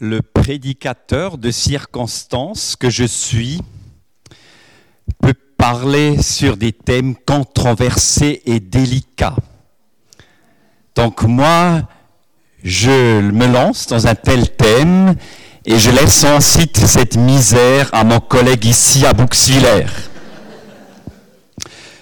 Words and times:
le 0.00 0.22
prédicateur 0.22 1.38
de 1.38 1.50
circonstances 1.50 2.76
que 2.76 2.90
je 2.90 3.04
suis 3.04 3.60
peut 5.22 5.34
parler 5.56 6.20
sur 6.20 6.56
des 6.56 6.72
thèmes 6.72 7.14
controversés 7.14 8.42
et 8.46 8.60
délicats. 8.60 9.36
Donc 10.94 11.22
moi, 11.22 11.82
je 12.64 13.20
me 13.20 13.46
lance 13.46 13.86
dans 13.86 14.06
un 14.06 14.14
tel 14.14 14.50
thème 14.50 15.14
et 15.64 15.78
je 15.78 15.90
laisse 15.90 16.24
ensuite 16.24 16.76
cette 16.78 17.16
misère 17.16 17.88
à 17.92 18.04
mon 18.04 18.20
collègue 18.20 18.64
ici 18.64 19.06
à 19.06 19.12
Bouxwiller. 19.12 19.86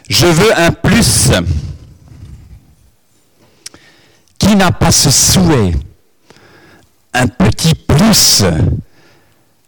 Je 0.08 0.26
veux 0.26 0.58
un 0.58 0.72
plus. 0.72 1.30
Qui 4.38 4.56
n'a 4.56 4.72
pas 4.72 4.90
ce 4.90 5.10
souhait 5.10 5.74
Un 7.12 7.26
petit 7.26 7.74
plus 7.74 8.44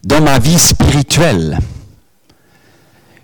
dans 0.04 0.20
ma 0.20 0.38
vie 0.38 0.58
spirituelle. 0.58 1.58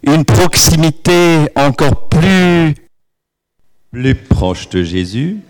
Une 0.03 0.25
proximité 0.25 1.49
encore 1.57 2.09
plus, 2.09 2.75
plus 3.91 4.15
proche 4.15 4.69
de 4.69 4.83
Jésus. 4.83 5.41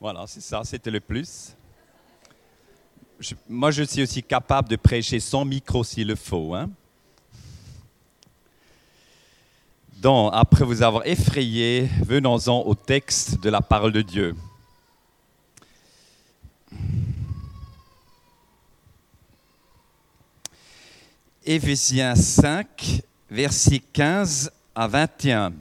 Voilà, 0.00 0.24
c'est 0.26 0.40
ça, 0.40 0.62
c'était 0.64 0.90
le 0.90 1.00
plus. 1.00 1.54
moi, 3.48 3.70
je 3.70 3.82
suis 3.82 4.02
aussi 4.02 4.22
capable 4.22 4.68
de 4.68 4.76
prêcher 4.76 5.20
sans 5.20 5.44
micro 5.44 5.84
s'il 5.84 6.08
le 6.08 6.16
faut. 6.16 6.54
Hein? 6.54 6.70
Donc, 10.00 10.30
après 10.32 10.64
vous 10.64 10.82
avoir 10.82 11.06
effrayé, 11.06 11.88
venons-en 12.06 12.62
au 12.62 12.74
texte 12.74 13.40
de 13.42 13.50
la 13.50 13.60
parole 13.60 13.92
de 13.92 14.00
Dieu. 14.00 14.34
Éphésiens 21.44 22.14
5, 22.14 23.02
versets 23.30 23.82
15 23.92 24.52
à 24.74 24.86
21. 24.86 25.52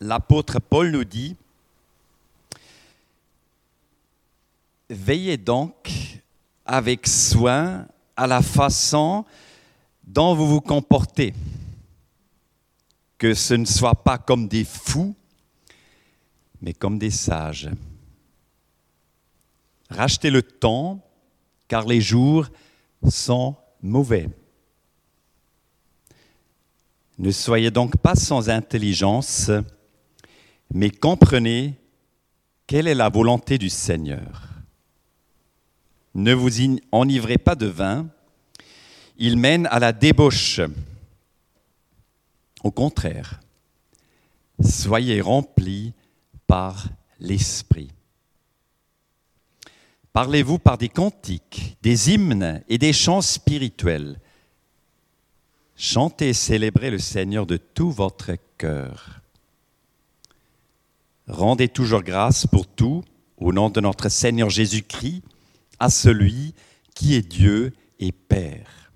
L'apôtre 0.00 0.60
Paul 0.60 0.90
nous 0.90 1.04
dit, 1.04 1.36
Veillez 4.90 5.36
donc 5.36 6.20
avec 6.64 7.06
soin 7.06 7.86
à 8.16 8.26
la 8.26 8.42
façon 8.42 9.24
dont 10.06 10.34
vous 10.34 10.46
vous 10.46 10.60
comportez 10.60 11.34
que 13.18 13.32
ce 13.34 13.54
ne 13.54 13.64
soit 13.64 13.94
pas 13.94 14.18
comme 14.18 14.48
des 14.48 14.64
fous, 14.64 15.14
mais 16.60 16.74
comme 16.74 16.98
des 16.98 17.10
sages. 17.10 17.70
Rachetez 19.90 20.30
le 20.30 20.42
temps, 20.42 21.00
car 21.68 21.86
les 21.86 22.00
jours 22.00 22.48
sont 23.08 23.56
mauvais. 23.82 24.28
Ne 27.18 27.30
soyez 27.30 27.70
donc 27.70 27.96
pas 27.98 28.16
sans 28.16 28.50
intelligence, 28.50 29.50
mais 30.72 30.90
comprenez 30.90 31.74
quelle 32.66 32.88
est 32.88 32.94
la 32.94 33.08
volonté 33.08 33.58
du 33.58 33.68
Seigneur. 33.68 34.48
Ne 36.14 36.32
vous 36.32 36.50
enivrez 36.92 37.38
pas 37.38 37.54
de 37.54 37.66
vin, 37.66 38.08
il 39.16 39.36
mène 39.36 39.66
à 39.66 39.78
la 39.78 39.92
débauche. 39.92 40.60
Au 42.62 42.70
contraire, 42.70 43.40
soyez 44.60 45.20
remplis 45.20 45.92
par 46.46 46.86
l'Esprit. 47.20 47.90
Parlez-vous 50.14 50.60
par 50.60 50.78
des 50.78 50.88
cantiques, 50.88 51.76
des 51.82 52.12
hymnes 52.12 52.62
et 52.68 52.78
des 52.78 52.92
chants 52.92 53.20
spirituels? 53.20 54.20
Chantez 55.74 56.28
et 56.28 56.32
célébrez 56.32 56.92
le 56.92 57.00
Seigneur 57.00 57.46
de 57.46 57.56
tout 57.56 57.90
votre 57.90 58.30
cœur. 58.56 59.22
Rendez 61.26 61.66
toujours 61.66 62.04
grâce 62.04 62.46
pour 62.46 62.68
tout 62.68 63.02
au 63.38 63.52
nom 63.52 63.70
de 63.70 63.80
notre 63.80 64.08
Seigneur 64.08 64.50
Jésus-Christ 64.50 65.24
à 65.80 65.90
celui 65.90 66.54
qui 66.94 67.14
est 67.14 67.28
Dieu 67.28 67.72
et 67.98 68.12
Père. 68.12 68.92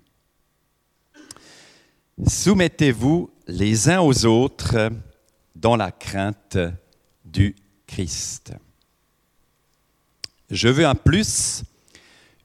Soumettez-vous 2.25 3.29
les 3.45 3.89
uns 3.89 3.99
aux 3.99 4.25
autres 4.25 4.89
dans 5.53 5.75
la 5.75 5.91
crainte 5.91 6.57
du 7.25 7.57
Christ. 7.87 8.53
Je 10.49 10.67
veux 10.67 10.87
en 10.87 10.95
plus 10.95 11.63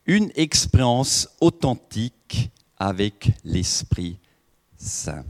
une 0.06 0.30
expérience 0.34 1.28
authentique 1.40 2.50
avec 2.76 3.30
l'Esprit 3.44 4.18
Saint. 4.76 5.24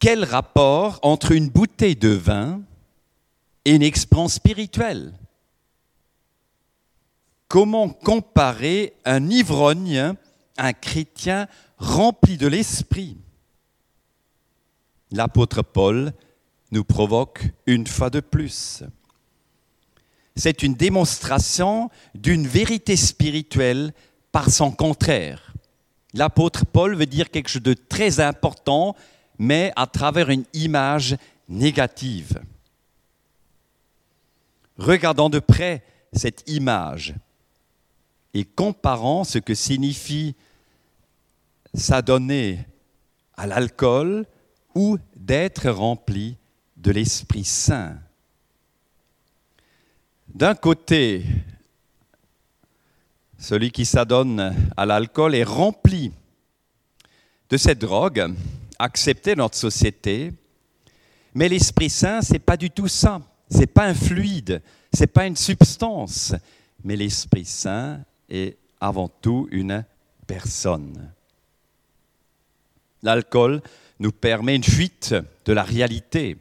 Quel 0.00 0.24
rapport 0.24 0.98
entre 1.02 1.32
une 1.32 1.48
bouteille 1.48 1.96
de 1.96 2.08
vin 2.08 2.60
et 3.64 3.74
une 3.74 3.82
expérience 3.82 4.34
spirituelle? 4.34 5.12
Comment 7.48 7.88
comparer 7.88 8.94
un 9.04 9.30
ivrogne, 9.30 10.14
un 10.58 10.72
chrétien 10.72 11.46
rempli 11.78 12.36
de 12.36 12.48
l'esprit? 12.48 13.16
L'apôtre 15.12 15.62
Paul 15.62 16.12
nous 16.70 16.84
provoque 16.84 17.44
une 17.66 17.86
fois 17.86 18.10
de 18.10 18.20
plus. 18.20 18.82
C'est 20.34 20.62
une 20.62 20.74
démonstration 20.74 21.90
d'une 22.14 22.46
vérité 22.46 22.96
spirituelle 22.96 23.92
par 24.32 24.50
son 24.50 24.70
contraire. 24.70 25.54
L'apôtre 26.12 26.66
Paul 26.66 26.94
veut 26.94 27.06
dire 27.06 27.30
quelque 27.30 27.48
chose 27.48 27.62
de 27.62 27.74
très 27.74 28.20
important, 28.20 28.94
mais 29.38 29.72
à 29.76 29.86
travers 29.86 30.30
une 30.30 30.44
image 30.52 31.16
négative. 31.48 32.40
Regardons 34.78 35.30
de 35.30 35.38
près 35.38 35.82
cette 36.12 36.44
image 36.46 37.14
et 38.34 38.44
comparant 38.44 39.24
ce 39.24 39.38
que 39.38 39.54
signifie 39.54 40.34
s'adonner 41.74 42.66
à 43.36 43.46
l'alcool 43.46 44.26
ou 44.74 44.98
d'être 45.14 45.70
rempli 45.70 46.36
de 46.76 46.90
l'Esprit 46.90 47.44
Saint. 47.44 47.98
D'un 50.28 50.54
côté, 50.54 51.24
celui 53.38 53.70
qui 53.70 53.84
s'adonne 53.84 54.54
à 54.76 54.86
l'alcool 54.86 55.34
est 55.34 55.44
rempli 55.44 56.12
de 57.48 57.56
cette 57.56 57.78
drogue 57.78 58.34
acceptée 58.78 59.34
dans 59.34 59.44
notre 59.44 59.56
société, 59.56 60.32
mais 61.34 61.48
l'Esprit 61.48 61.90
Saint, 61.90 62.22
ce 62.22 62.34
n'est 62.34 62.38
pas 62.38 62.56
du 62.56 62.70
tout 62.70 62.88
ça. 62.88 63.20
Ce 63.50 63.58
n'est 63.58 63.66
pas 63.66 63.86
un 63.86 63.94
fluide, 63.94 64.62
ce 64.92 65.00
n'est 65.00 65.06
pas 65.06 65.26
une 65.26 65.36
substance, 65.36 66.34
mais 66.82 66.96
l'Esprit 66.96 67.44
Saint 67.44 68.00
est 68.28 68.56
avant 68.80 69.08
tout 69.08 69.48
une 69.52 69.84
personne. 70.26 71.12
L'alcool 73.02 73.62
nous 74.00 74.12
permet 74.12 74.56
une 74.56 74.64
fuite 74.64 75.14
de 75.44 75.52
la 75.52 75.62
réalité. 75.62 76.36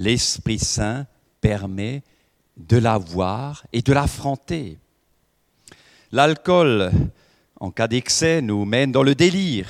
L'Esprit 0.00 0.58
Saint 0.58 1.06
permet 1.42 2.02
de 2.56 2.78
la 2.78 2.96
voir 2.96 3.66
et 3.70 3.82
de 3.82 3.92
l'affronter. 3.92 4.78
L'alcool, 6.10 6.90
en 7.56 7.70
cas 7.70 7.86
d'excès, 7.86 8.40
nous 8.40 8.64
mène 8.64 8.92
dans 8.92 9.02
le 9.02 9.14
délire. 9.14 9.68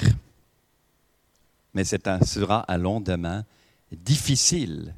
Mais 1.75 1.83
ce 1.83 1.97
sera 2.25 2.65
un 2.69 2.79
lendemain 2.79 3.45
difficile, 3.91 4.95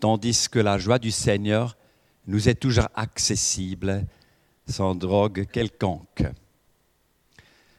tandis 0.00 0.48
que 0.48 0.58
la 0.58 0.76
joie 0.76 0.98
du 0.98 1.12
Seigneur 1.12 1.76
nous 2.26 2.48
est 2.48 2.56
toujours 2.56 2.88
accessible 2.96 4.06
sans 4.66 4.96
drogue 4.96 5.46
quelconque. 5.52 6.24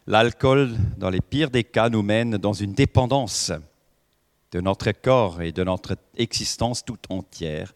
L'alcool, 0.08 0.78
dans 0.96 1.10
les 1.10 1.20
pires 1.20 1.52
des 1.52 1.66
cas, 1.66 1.90
nous 1.90 2.04
mène 2.04 2.38
dans 2.38 2.54
une 2.54 2.72
dépendance 2.72 3.52
de 4.52 4.62
notre 4.62 4.92
corps 4.92 5.42
et 5.42 5.52
de 5.52 5.64
notre 5.64 5.98
existence 6.18 6.84
tout 6.84 7.00
entière, 7.10 7.74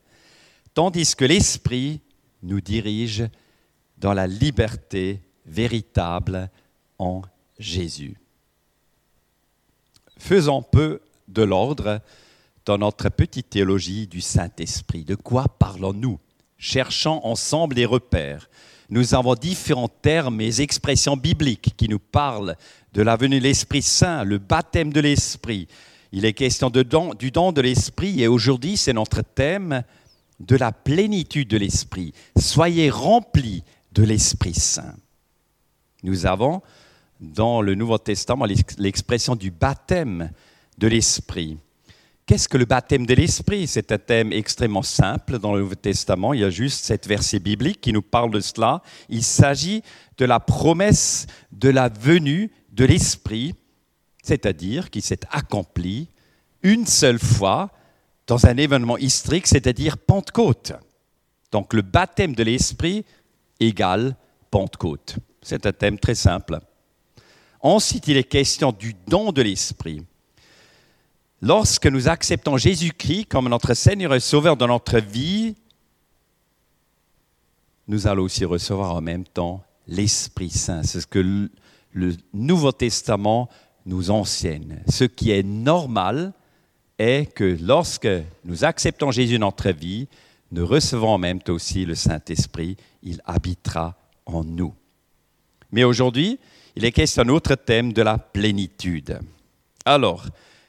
tandis 0.73 1.15
que 1.15 1.25
l'Esprit 1.25 2.01
nous 2.41 2.61
dirige 2.61 3.25
dans 3.97 4.13
la 4.13 4.27
liberté 4.27 5.21
véritable 5.45 6.49
en 6.97 7.21
Jésus. 7.59 8.17
Faisons 10.17 10.61
peu 10.61 11.01
de 11.27 11.43
l'ordre 11.43 12.01
dans 12.65 12.77
notre 12.77 13.09
petite 13.09 13.49
théologie 13.49 14.07
du 14.07 14.21
Saint-Esprit. 14.21 15.03
De 15.03 15.15
quoi 15.15 15.47
parlons-nous? 15.47 16.19
Cherchons 16.57 17.19
ensemble 17.25 17.75
les 17.75 17.85
repères 17.85 18.49
nous 18.93 19.15
avons 19.15 19.33
différents 19.33 19.87
termes 19.87 20.39
et 20.39 20.61
expressions 20.61 21.17
bibliques 21.17 21.73
qui 21.75 21.89
nous 21.89 21.99
parlent 21.99 22.55
de 22.93 23.01
la 23.01 23.15
venue 23.15 23.39
de 23.39 23.43
l'Esprit 23.43 23.81
Saint, 23.81 24.23
le 24.23 24.37
baptême 24.37 24.93
de 24.93 24.99
l'Esprit. 24.99 25.67
Il 26.15 26.25
est 26.25 26.33
question 26.33 26.69
du 26.69 26.83
don 27.31 27.51
de 27.51 27.61
l'Esprit 27.61 28.21
et 28.21 28.27
aujourd'hui 28.27 28.77
c'est 28.77 28.93
notre 28.93 29.23
thème 29.23 29.83
de 30.39 30.55
la 30.55 30.71
plénitude 30.71 31.47
de 31.47 31.57
l'Esprit. 31.57 32.13
Soyez 32.37 32.91
remplis 32.91 33.63
de 33.93 34.03
l'Esprit 34.03 34.53
Saint. 34.53 34.93
Nous 36.03 36.27
avons 36.27 36.61
dans 37.19 37.63
le 37.63 37.73
Nouveau 37.73 37.97
Testament 37.97 38.45
l'expression 38.77 39.35
du 39.35 39.49
baptême 39.49 40.29
de 40.77 40.85
l'Esprit. 40.87 41.57
Qu'est-ce 42.27 42.47
que 42.47 42.57
le 42.57 42.65
baptême 42.65 43.07
de 43.07 43.15
l'Esprit? 43.15 43.65
C'est 43.65 43.91
un 43.91 43.97
thème 43.97 44.31
extrêmement 44.31 44.83
simple 44.83 45.39
dans 45.39 45.55
le 45.55 45.61
Nouveau 45.61 45.73
Testament. 45.73 46.33
Il 46.33 46.41
y 46.41 46.45
a 46.45 46.51
juste 46.51 46.85
cette 46.85 47.07
verset 47.07 47.39
biblique 47.39 47.81
qui 47.81 47.91
nous 47.91 48.03
parle 48.03 48.29
de 48.29 48.39
cela. 48.39 48.83
Il 49.09 49.23
s'agit 49.23 49.81
de 50.19 50.25
la 50.25 50.39
promesse 50.39 51.25
de 51.51 51.69
la 51.69 51.89
venue 51.89 52.51
de 52.71 52.85
l'Esprit, 52.85 53.55
c'est-à-dire 54.23 54.89
qui 54.89 55.01
s'est 55.01 55.19
accompli 55.29 56.07
une 56.63 56.87
seule 56.87 57.19
fois 57.19 57.69
dans 58.25 58.45
un 58.45 58.57
événement 58.57 58.97
historique, 58.97 59.45
c'est-à-dire 59.45 59.97
Pentecôte. 59.97 60.73
Donc 61.51 61.73
le 61.73 61.81
baptême 61.83 62.33
de 62.33 62.43
l'Esprit 62.43 63.05
égale 63.59 64.15
Pentecôte. 64.49 65.17
C'est 65.41 65.65
un 65.65 65.73
thème 65.73 65.99
très 65.99 66.15
simple. 66.15 66.59
Ensuite, 67.59 68.07
il 68.07 68.17
est 68.17 68.23
question 68.23 68.71
du 68.71 68.95
don 69.07 69.31
de 69.31 69.41
l'Esprit. 69.41 70.01
Lorsque 71.41 71.87
nous 71.87 72.07
acceptons 72.07 72.55
Jésus-Christ 72.55 73.25
comme 73.25 73.49
notre 73.49 73.73
Seigneur 73.73 74.13
et 74.13 74.21
Sauveur 74.21 74.55
dans 74.55 74.67
notre 74.67 74.99
vie, 74.99 75.55
nous 77.87 78.07
allons 78.07 78.23
aussi 78.23 78.45
recevoir 78.45 78.95
en 78.95 79.01
même 79.01 79.25
temps 79.25 79.63
l'Esprit 79.87 80.49
Saint. 80.49 80.83
C'est 80.83 81.01
ce 81.01 81.07
que 81.07 81.49
le 81.91 82.15
Nouveau 82.33 82.71
Testament 82.71 83.49
nous 83.85 84.11
enseigne. 84.11 84.79
Ce 84.87 85.03
qui 85.03 85.31
est 85.31 85.43
normal 85.43 86.33
est 86.97 87.33
que 87.33 87.57
lorsque 87.61 88.07
nous 88.45 88.63
acceptons 88.63 89.11
Jésus 89.11 89.37
dans 89.37 89.47
notre 89.47 89.71
vie, 89.71 90.07
nous 90.51 90.65
recevons 90.65 91.17
même 91.17 91.39
aussi 91.49 91.85
le 91.85 91.95
Saint-Esprit. 91.95 92.77
Il 93.01 93.21
habitera 93.25 93.95
en 94.25 94.43
nous. 94.43 94.73
Mais 95.71 95.83
aujourd'hui, 95.83 96.39
il 96.75 96.85
est 96.85 96.91
question 96.91 97.23
d'un 97.23 97.33
autre 97.33 97.55
thème 97.55 97.91
de 97.93 98.01
la 98.01 98.17
plénitude. 98.17 99.19
Alors, 99.85 100.25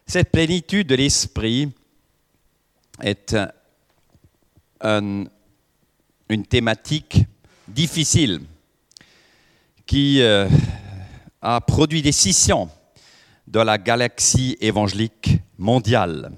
cette 0.06 0.30
plénitude 0.30 0.86
de 0.86 0.94
l'esprit 0.94 1.70
est 3.02 3.36
une 4.82 5.28
thématique 6.48 7.18
difficile 7.68 8.40
qui 9.86 10.20
euh, 10.22 10.48
a 11.40 11.60
produit 11.60 12.02
des 12.02 12.12
scissions 12.12 12.68
dans 13.54 13.62
la 13.62 13.78
galaxie 13.78 14.56
évangélique 14.60 15.38
mondiale. 15.58 16.32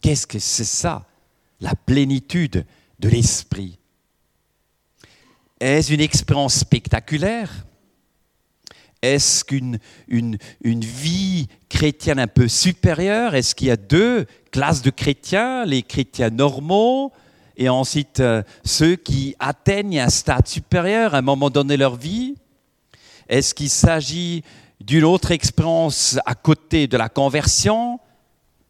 Qu'est-ce 0.00 0.28
que 0.28 0.38
c'est 0.38 0.62
ça, 0.62 1.04
la 1.60 1.74
plénitude 1.74 2.64
de 3.00 3.08
l'esprit? 3.08 3.78
Est-ce 5.58 5.92
une 5.92 6.00
expérience 6.00 6.54
spectaculaire? 6.54 7.50
Est-ce 9.02 9.44
qu'une 9.44 9.80
une, 10.06 10.38
vie 10.62 11.48
chrétienne 11.68 12.20
un 12.20 12.28
peu 12.28 12.46
supérieure? 12.46 13.34
Est-ce 13.34 13.56
qu'il 13.56 13.66
y 13.66 13.72
a 13.72 13.76
deux 13.76 14.26
classes 14.52 14.82
de 14.82 14.90
chrétiens, 14.90 15.64
les 15.64 15.82
chrétiens 15.82 16.30
normaux 16.30 17.12
et 17.56 17.68
ensuite 17.68 18.20
euh, 18.20 18.44
ceux 18.64 18.94
qui 18.94 19.34
atteignent 19.40 19.98
un 19.98 20.08
stade 20.08 20.46
supérieur 20.46 21.16
à 21.16 21.18
un 21.18 21.22
moment 21.22 21.50
donné 21.50 21.74
de 21.74 21.80
leur 21.80 21.96
vie? 21.96 22.36
Est-ce 23.28 23.52
qu'il 23.52 23.70
s'agit 23.70 24.44
d'une 24.80 25.04
autre 25.04 25.30
expérience 25.30 26.18
à 26.24 26.34
côté 26.34 26.86
de 26.86 26.96
la 26.96 27.08
conversion, 27.08 28.00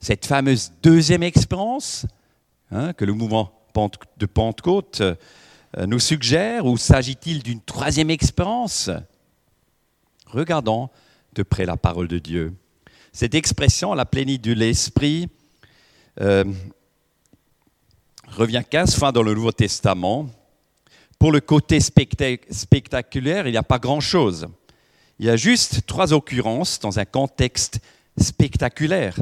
cette 0.00 0.26
fameuse 0.26 0.72
deuxième 0.82 1.22
expérience 1.22 2.06
hein, 2.70 2.92
que 2.92 3.04
le 3.04 3.12
mouvement 3.12 3.52
de 4.18 4.26
Pentecôte 4.26 5.00
euh, 5.00 5.16
nous 5.86 6.00
suggère, 6.00 6.66
ou 6.66 6.76
s'agit-il 6.76 7.42
d'une 7.42 7.60
troisième 7.60 8.10
expérience? 8.10 8.90
Regardons 10.26 10.90
de 11.32 11.42
près 11.42 11.64
la 11.64 11.76
parole 11.76 12.08
de 12.08 12.18
Dieu. 12.18 12.54
Cette 13.12 13.34
expression, 13.34 13.94
la 13.94 14.04
plénitude 14.04 14.54
de 14.54 14.58
l'esprit, 14.58 15.28
euh, 16.20 16.44
revient 18.28 18.62
15 18.68 18.96
fois 18.96 19.12
dans 19.12 19.22
le 19.22 19.34
Nouveau 19.34 19.52
Testament. 19.52 20.26
Pour 21.18 21.32
le 21.32 21.40
côté 21.40 21.78
spectaculaire, 21.80 23.46
il 23.46 23.50
n'y 23.50 23.56
a 23.56 23.62
pas 23.62 23.78
grand-chose. 23.78 24.48
Il 25.20 25.26
y 25.26 25.30
a 25.30 25.36
juste 25.36 25.84
trois 25.84 26.14
occurrences 26.14 26.80
dans 26.80 26.98
un 26.98 27.04
contexte 27.04 27.80
spectaculaire. 28.16 29.16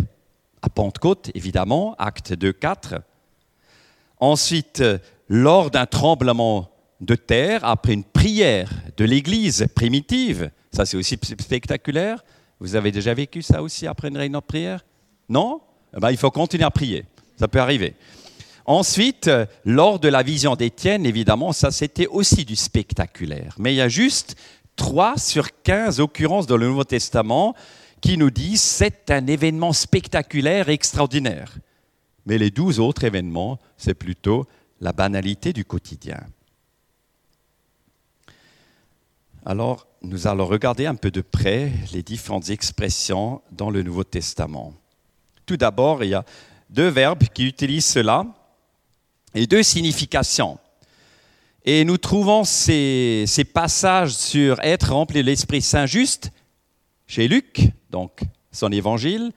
À 0.62 0.68
Pentecôte, 0.68 1.32
évidemment, 1.34 1.96
acte 1.98 2.34
2, 2.34 2.52
4. 2.52 3.02
Ensuite, 4.20 4.80
lors 5.28 5.72
d'un 5.72 5.86
tremblement 5.86 6.70
de 7.00 7.16
terre, 7.16 7.64
après 7.64 7.94
une 7.94 8.04
prière 8.04 8.70
de 8.96 9.04
l'Église 9.04 9.66
primitive, 9.74 10.52
ça, 10.70 10.86
c'est 10.86 10.96
aussi 10.96 11.18
spectaculaire. 11.20 12.22
Vous 12.60 12.76
avez 12.76 12.92
déjà 12.92 13.12
vécu 13.12 13.42
ça 13.42 13.60
aussi 13.60 13.88
après 13.88 14.06
une 14.06 14.18
réunion 14.18 14.38
de 14.38 14.44
prière? 14.44 14.84
Non? 15.28 15.60
Eh 15.96 15.98
ben, 15.98 16.12
Il 16.12 16.16
faut 16.16 16.30
continuer 16.30 16.64
à 16.64 16.70
prier. 16.70 17.06
Ça 17.36 17.48
peut 17.48 17.60
arriver. 17.60 17.96
Ensuite, 18.66 19.30
lors 19.64 19.98
de 19.98 20.08
la 20.08 20.22
vision 20.22 20.54
d'Étienne, 20.54 21.06
évidemment, 21.06 21.52
ça 21.52 21.70
c'était 21.70 22.06
aussi 22.06 22.44
du 22.44 22.54
spectaculaire. 22.54 23.54
Mais 23.58 23.72
il 23.72 23.78
y 23.78 23.80
a 23.80 23.88
juste 23.88 24.36
3 24.78 25.18
sur 25.18 25.48
15 25.62 26.00
occurrences 26.00 26.46
dans 26.46 26.56
le 26.56 26.68
Nouveau 26.68 26.84
Testament 26.84 27.54
qui 28.00 28.16
nous 28.16 28.30
disent 28.30 28.62
c'est 28.62 29.10
un 29.10 29.26
événement 29.26 29.74
spectaculaire 29.74 30.70
extraordinaire. 30.70 31.58
Mais 32.24 32.38
les 32.38 32.50
12 32.50 32.80
autres 32.80 33.04
événements, 33.04 33.58
c'est 33.76 33.94
plutôt 33.94 34.46
la 34.80 34.92
banalité 34.92 35.52
du 35.52 35.64
quotidien. 35.64 36.20
Alors, 39.44 39.86
nous 40.02 40.26
allons 40.26 40.46
regarder 40.46 40.86
un 40.86 40.94
peu 40.94 41.10
de 41.10 41.22
près 41.22 41.72
les 41.92 42.02
différentes 42.02 42.50
expressions 42.50 43.42
dans 43.50 43.70
le 43.70 43.82
Nouveau 43.82 44.04
Testament. 44.04 44.74
Tout 45.44 45.56
d'abord, 45.56 46.04
il 46.04 46.10
y 46.10 46.14
a 46.14 46.24
deux 46.70 46.88
verbes 46.88 47.24
qui 47.34 47.46
utilisent 47.46 47.86
cela 47.86 48.26
et 49.34 49.46
deux 49.46 49.62
significations. 49.62 50.58
Et 51.70 51.84
nous 51.84 51.98
trouvons 51.98 52.44
ces, 52.44 53.26
passages 53.52 54.14
sur 54.14 54.58
être 54.60 54.90
rempli 54.90 55.20
de 55.20 55.26
l'Esprit 55.26 55.60
Saint 55.60 55.84
juste 55.84 56.30
chez 57.06 57.28
Luc, 57.28 57.60
donc 57.90 58.22
son 58.50 58.72
évangile, 58.72 59.32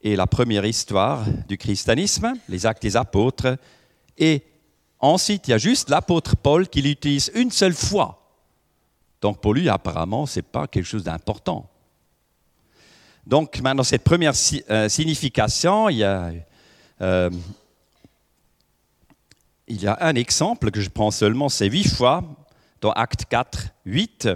et 0.00 0.16
la 0.16 0.26
première 0.26 0.64
histoire 0.64 1.26
du 1.46 1.58
christianisme, 1.58 2.32
les 2.48 2.64
actes 2.64 2.80
des 2.80 2.96
apôtres. 2.96 3.58
Et 4.16 4.44
ensuite, 4.98 5.46
il 5.46 5.50
y 5.50 5.54
a 5.54 5.58
juste 5.58 5.90
l'apôtre 5.90 6.36
Paul 6.36 6.68
qui 6.68 6.80
l'utilise 6.80 7.30
une 7.34 7.50
seule 7.50 7.74
fois 7.74 8.22
donc 9.20 9.42
pour 9.42 9.52
lui, 9.52 9.68
apparemment, 9.68 10.24
ce 10.24 10.38
n'est 10.38 10.42
pas 10.42 10.66
quelque 10.66 10.86
chose 10.86 11.04
d'important. 11.04 11.68
Donc 13.26 13.60
maintenant, 13.60 13.82
cette 13.82 14.04
première 14.04 14.32
euh, 14.70 14.88
signification, 14.88 15.90
il 15.90 15.98
y, 15.98 16.04
a, 16.04 16.30
euh, 17.02 17.30
il 19.66 19.82
y 19.82 19.86
a 19.86 19.96
un 20.00 20.14
exemple 20.14 20.70
que 20.70 20.80
je 20.80 20.90
prends 20.90 21.10
seulement, 21.10 21.48
c'est 21.48 21.68
huit 21.68 21.88
fois, 21.88 22.22
dans 22.80 22.92
Acte 22.92 23.24
4, 23.28 23.68
8. 23.86 24.28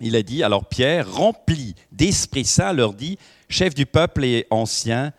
Il 0.00 0.16
a 0.16 0.22
dit, 0.22 0.42
alors 0.42 0.68
Pierre, 0.68 1.12
rempli 1.12 1.74
d'Esprit 1.92 2.44
Saint, 2.44 2.72
leur 2.72 2.94
dit, 2.94 3.18
chef 3.48 3.74
du 3.74 3.86
peuple 3.86 4.24
et 4.24 4.46
ancien, 4.50 5.12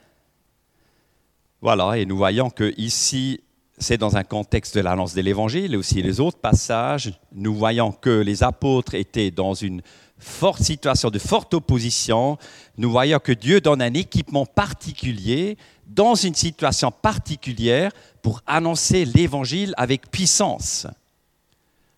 voilà, 1.62 1.98
et 1.98 2.06
nous 2.06 2.16
voyons 2.16 2.50
que 2.50 2.74
ici, 2.78 3.42
c'est 3.78 3.98
dans 3.98 4.16
un 4.16 4.24
contexte 4.24 4.76
de 4.76 4.82
l'annonce 4.82 5.14
de 5.14 5.22
l'Évangile 5.22 5.74
et 5.74 5.78
aussi 5.78 6.02
les 6.02 6.20
autres 6.20 6.40
passages, 6.40 7.20
nous 7.34 7.54
voyons 7.54 7.92
que 7.92 8.22
les 8.22 8.44
apôtres 8.44 8.96
étaient 8.96 9.32
dans 9.32 9.54
une 9.54 9.82
forte 10.20 10.62
situation 10.62 11.10
de 11.10 11.20
forte 11.20 11.54
opposition. 11.54 12.38
Nous 12.78 12.92
voyons 12.92 13.20
que 13.20 13.32
Dieu 13.32 13.62
donne 13.62 13.82
un 13.82 13.94
équipement 13.94 14.46
particulier 14.46 15.58
dans 15.88 16.16
une 16.16 16.36
situation 16.36 16.92
particulière 16.92 17.92
pour 18.22 18.42
annoncer 18.46 19.06
l'Évangile 19.06 19.74
avec 19.78 20.12
puissance. 20.12 20.86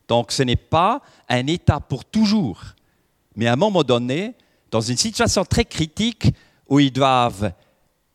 Donc 0.07 0.31
ce 0.31 0.43
n'est 0.43 0.55
pas 0.55 1.01
un 1.27 1.47
état 1.47 1.79
pour 1.79 2.05
toujours, 2.05 2.61
mais 3.35 3.47
à 3.47 3.53
un 3.53 3.57
moment 3.57 3.83
donné, 3.83 4.35
dans 4.69 4.81
une 4.81 4.97
situation 4.97 5.43
très 5.43 5.65
critique 5.65 6.27
où 6.69 6.79
ils 6.79 6.91
doivent 6.91 7.51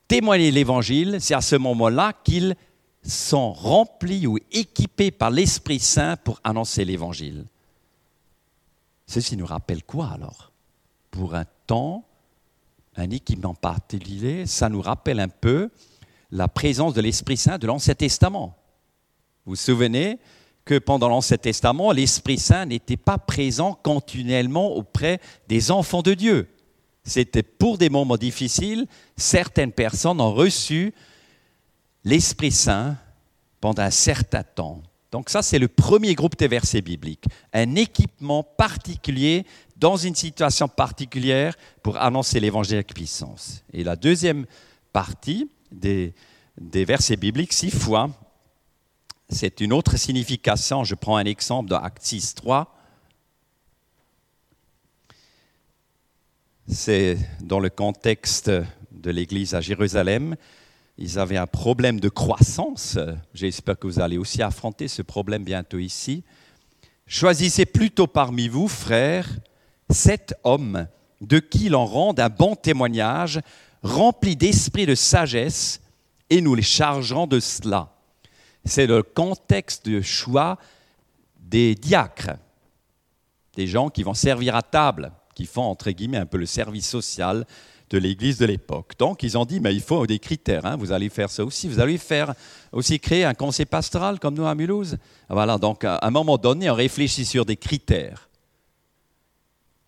témoigner 0.09 0.51
l'Évangile, 0.51 1.19
c'est 1.21 1.35
à 1.35 1.41
ce 1.41 1.57
moment-là 1.57 2.13
qu'ils 2.25 2.55
sont 3.03 3.53
remplis 3.53 4.27
ou 4.27 4.39
équipés 4.51 5.11
par 5.11 5.31
l'Esprit 5.31 5.79
Saint 5.79 6.17
pour 6.17 6.41
annoncer 6.45 6.85
l'Évangile. 6.85 7.45
Ceci 9.07 9.37
nous 9.37 9.47
rappelle 9.47 9.85
quoi 9.85 10.09
alors? 10.09 10.53
Pour 11.11 11.35
un 11.35 11.45
temps, 11.67 12.05
un 12.97 13.11
équipement 13.11 13.55
particulier, 13.55 14.47
ça 14.47 14.69
nous 14.69 14.81
rappelle 14.81 15.21
un 15.21 15.29
peu 15.29 15.71
la 16.31 16.49
présence 16.49 16.95
de 16.95 17.01
l'Esprit 17.01 17.37
Saint 17.37 17.59
de 17.59 17.67
l'Ancien 17.67 17.95
Testament. 17.95 18.57
Vous 19.45 19.53
vous 19.53 19.57
souvenez 19.57 20.19
que 20.65 20.79
pendant 20.79 21.09
l'Ancien 21.09 21.39
Testament, 21.39 21.93
l'Esprit 21.93 22.39
Saint 22.39 22.67
n'était 22.67 22.97
pas 22.97 23.19
présent 23.19 23.79
continuellement 23.83 24.75
auprès 24.75 25.21
des 25.49 25.71
enfants 25.71 26.03
de 26.03 26.15
Dieu. 26.15 26.49
C'était 27.05 27.45
pour 27.45 27.79
des 27.79 27.89
moments 27.89 28.17
difficiles. 28.17 28.89
Certaines 29.17 29.71
personnes 29.71 30.21
ont 30.21 30.35
reçu 30.35 30.93
l'Esprit 32.03 32.51
Saint 32.51 32.97
pendant 33.61 33.83
un 33.83 33.93
certain 33.93 34.43
temps. 34.43 34.83
Donc 35.13 35.31
ça, 35.31 35.43
c'est 35.43 35.59
le 35.59 35.69
premier 35.69 36.15
groupe 36.15 36.37
des 36.37 36.49
versets 36.49 36.83
bibliques. 36.83 37.25
Un 37.53 37.77
équipement 37.77 38.43
particulier 38.43 39.47
dans 39.77 39.97
une 39.97 40.15
situation 40.15 40.69
particulière 40.69 41.55
pour 41.83 41.97
annoncer 41.99 42.41
l'évangile 42.41 42.77
avec 42.77 42.95
puissance. 42.95 43.63
Et 43.73 43.85
la 43.85 43.97
deuxième 43.97 44.47
partie 44.93 45.51
des, 45.71 46.15
versets 46.59 47.17
bibliques, 47.17 47.53
six 47.53 47.71
fois, 47.71 48.11
c'est 49.29 49.61
une 49.61 49.73
autre 49.73 49.97
signification. 49.97 50.85
Je 50.85 50.95
prends 50.95 51.17
un 51.17 51.25
exemple 51.25 51.69
dans 51.69 51.81
Acte 51.81 52.03
6, 52.03 52.35
3. 52.35 52.73
C'est 56.69 57.17
dans 57.43 57.61
le 57.61 57.71
contexte 57.71 58.51
de 58.91 59.11
l'Église 59.11 59.55
à 59.55 59.61
Jérusalem. 59.61 60.37
Ils 60.99 61.19
avaient 61.19 61.37
un 61.37 61.47
problème 61.47 62.01
de 62.01 62.09
croissance. 62.09 62.99
J'espère 63.35 63.79
que 63.79 63.87
vous 63.87 64.01
allez 64.01 64.17
aussi 64.17 64.43
affronter 64.43 64.89
ce 64.89 65.03
problème 65.03 65.45
bientôt 65.45 65.79
ici. 65.79 66.25
Choisissez 67.07 67.67
plutôt 67.67 68.07
parmi 68.07 68.49
vous, 68.49 68.67
frères, 68.67 69.29
sept 69.91 70.35
hommes 70.43 70.89
de 71.21 71.39
qui 71.39 71.69
l'on 71.69 71.87
rende 71.87 72.19
un 72.19 72.29
bon 72.29 72.57
témoignage, 72.57 73.41
remplis 73.83 74.37
d'esprit 74.37 74.87
de 74.87 74.95
sagesse, 74.95 75.81
et 76.31 76.41
nous 76.41 76.55
les 76.55 76.63
chargerons 76.63 77.27
de 77.27 77.41
cela. 77.41 77.93
C'est 78.65 78.87
le 78.87 79.03
contexte 79.03 79.87
de 79.87 80.01
choix 80.01 80.59
des 81.39 81.75
diacres, 81.75 82.37
des 83.55 83.67
gens 83.67 83.91
qui 83.91 84.03
vont 84.03 84.15
servir 84.15 84.57
à 84.57 84.63
table, 84.63 85.13
qui 85.35 85.47
font 85.47 85.63
entre 85.63 85.91
guillemets 85.91 86.17
un 86.17 86.27
peu 86.27 86.39
le 86.39 86.47
service 86.47 86.89
social 86.89 87.47
de 87.91 87.99
l'Église 87.99 88.39
de 88.39 88.47
l'époque. 88.47 88.93
Donc 88.99 89.23
ils 89.23 89.39
ont 89.39 89.45
dit, 89.45 89.61
mais 89.61 89.75
il 89.75 89.81
faut 89.81 90.07
des 90.07 90.19
critères, 90.19 90.67
hein. 90.67 90.77
vous 90.77 90.93
allez 90.93 91.09
faire 91.09 91.31
ça 91.31 91.45
aussi, 91.45 91.69
vous 91.69 91.81
allez 91.81 91.99
faire 91.99 92.35
aussi 92.73 92.99
créer 92.99 93.25
un 93.25 93.35
conseil 93.35 93.67
pastoral 93.67 94.19
comme 94.19 94.35
nous 94.35 94.47
à 94.47 94.55
Mulhouse. 94.55 94.97
Voilà, 95.29 95.59
donc 95.59 95.85
à 95.85 95.99
un 96.03 96.11
moment 96.11 96.39
donné, 96.39 96.69
on 96.71 96.75
réfléchit 96.75 97.25
sur 97.25 97.45
des 97.45 97.57
critères. 97.57 98.29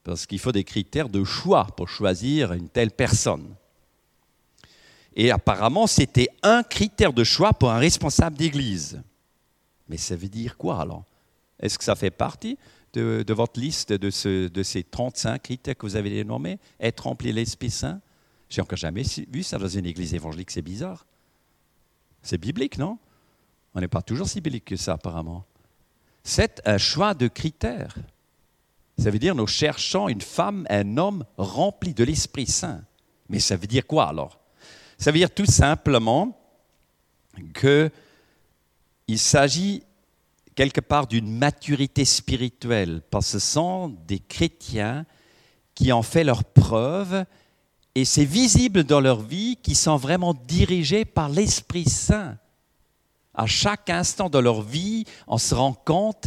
Parce 0.04 0.26
qu'il 0.26 0.38
faut 0.38 0.52
des 0.52 0.64
critères 0.64 1.08
de 1.08 1.22
choix 1.24 1.66
pour 1.76 1.88
choisir 1.88 2.52
une 2.52 2.68
telle 2.68 2.90
personne. 2.90 3.54
Et 5.14 5.30
apparemment, 5.30 5.86
c'était 5.86 6.28
un 6.42 6.62
critère 6.62 7.12
de 7.12 7.24
choix 7.24 7.52
pour 7.52 7.70
un 7.70 7.78
responsable 7.78 8.36
d'église. 8.36 9.02
Mais 9.88 9.96
ça 9.96 10.14
veut 10.14 10.28
dire 10.28 10.56
quoi 10.56 10.80
alors? 10.80 11.04
Est-ce 11.60 11.76
que 11.76 11.84
ça 11.84 11.96
fait 11.96 12.10
partie 12.10 12.56
de, 12.94 13.32
votre 13.32 13.60
liste 13.60 13.92
de, 13.92 14.10
ces 14.10 14.84
35 14.90 15.42
critères 15.42 15.76
que 15.76 15.86
vous 15.86 15.96
avez 15.96 16.10
dénommés 16.10 16.58
Être 16.80 17.04
rempli 17.04 17.32
l'Esprit 17.32 17.70
Saint? 17.70 18.00
J'ai 18.48 18.62
encore 18.62 18.78
jamais 18.78 19.02
vu 19.30 19.42
ça 19.42 19.58
dans 19.58 19.68
une 19.68 19.86
église 19.86 20.14
évangélique, 20.14 20.50
c'est 20.50 20.62
bizarre. 20.62 21.06
C'est 22.22 22.38
biblique, 22.38 22.78
non? 22.78 22.98
On 23.74 23.80
n'est 23.80 23.88
pas 23.88 24.02
toujours 24.02 24.28
si 24.28 24.40
biblique 24.40 24.64
que 24.64 24.76
ça, 24.76 24.94
apparemment. 24.94 25.44
C'est 26.24 26.60
un 26.64 26.78
choix 26.78 27.14
de 27.14 27.28
critères. 27.28 27.94
Ça 28.98 29.10
veut 29.10 29.18
dire 29.18 29.34
nous 29.34 29.46
cherchons 29.46 30.08
une 30.08 30.20
femme, 30.20 30.66
un 30.68 30.96
homme 30.96 31.24
rempli 31.36 31.94
de 31.94 32.04
l'Esprit 32.04 32.46
Saint. 32.46 32.82
Mais 33.28 33.38
ça 33.38 33.56
veut 33.56 33.66
dire 33.66 33.86
quoi 33.86 34.08
alors? 34.08 34.40
Ça 34.98 35.12
veut 35.12 35.18
dire 35.18 35.32
tout 35.32 35.46
simplement 35.46 36.36
qu'il 37.54 37.90
s'agit 39.18 39.82
quelque 40.58 40.80
part 40.80 41.06
d'une 41.06 41.30
maturité 41.30 42.04
spirituelle, 42.04 43.00
parce 43.12 43.26
que 43.26 43.38
ce 43.38 43.52
sont 43.52 43.94
des 44.08 44.18
chrétiens 44.18 45.06
qui 45.76 45.92
ont 45.92 46.02
fait 46.02 46.24
leur 46.24 46.42
preuve 46.42 47.24
et 47.94 48.04
c'est 48.04 48.24
visible 48.24 48.82
dans 48.82 48.98
leur 48.98 49.20
vie 49.20 49.56
qu'ils 49.62 49.76
sont 49.76 49.96
vraiment 49.96 50.34
dirigés 50.34 51.04
par 51.04 51.28
l'Esprit 51.28 51.88
Saint. 51.88 52.38
À 53.34 53.46
chaque 53.46 53.88
instant 53.88 54.28
de 54.28 54.38
leur 54.40 54.62
vie, 54.62 55.04
on 55.28 55.38
se 55.38 55.54
rend 55.54 55.74
compte, 55.74 56.26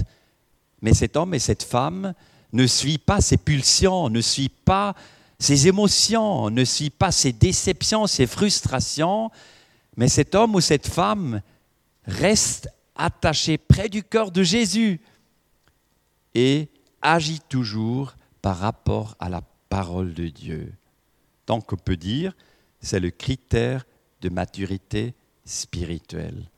mais 0.81 0.93
cet 0.93 1.17
homme 1.17 1.33
et 1.33 1.39
cette 1.39 1.63
femme 1.63 2.13
ne 2.53 2.67
suivent 2.67 2.99
pas 2.99 3.19
ses 3.19 3.35
pulsions, 3.35 4.07
ne 4.07 4.21
suivent 4.21 4.63
pas 4.63 4.95
ses 5.39 5.67
émotions, 5.67 6.49
ne 6.49 6.63
suit 6.63 6.89
pas 6.89 7.11
ses 7.11 7.33
déceptions, 7.33 8.07
ses 8.07 8.27
frustrations, 8.27 9.29
mais 9.97 10.07
cet 10.07 10.35
homme 10.35 10.55
ou 10.55 10.61
cette 10.61 10.87
femme 10.87 11.41
reste 12.05 12.69
attaché 13.03 13.57
près 13.57 13.89
du 13.89 14.03
cœur 14.03 14.31
de 14.31 14.43
Jésus 14.43 15.01
et 16.33 16.69
agit 17.01 17.41
toujours 17.49 18.15
par 18.41 18.57
rapport 18.57 19.15
à 19.19 19.29
la 19.29 19.41
parole 19.69 20.13
de 20.13 20.27
Dieu. 20.27 20.73
Donc 21.47 21.73
on 21.73 21.77
peut 21.77 21.97
dire, 21.97 22.33
c'est 22.79 22.99
le 22.99 23.09
critère 23.09 23.85
de 24.21 24.29
maturité 24.29 25.13
spirituelle. 25.45 26.49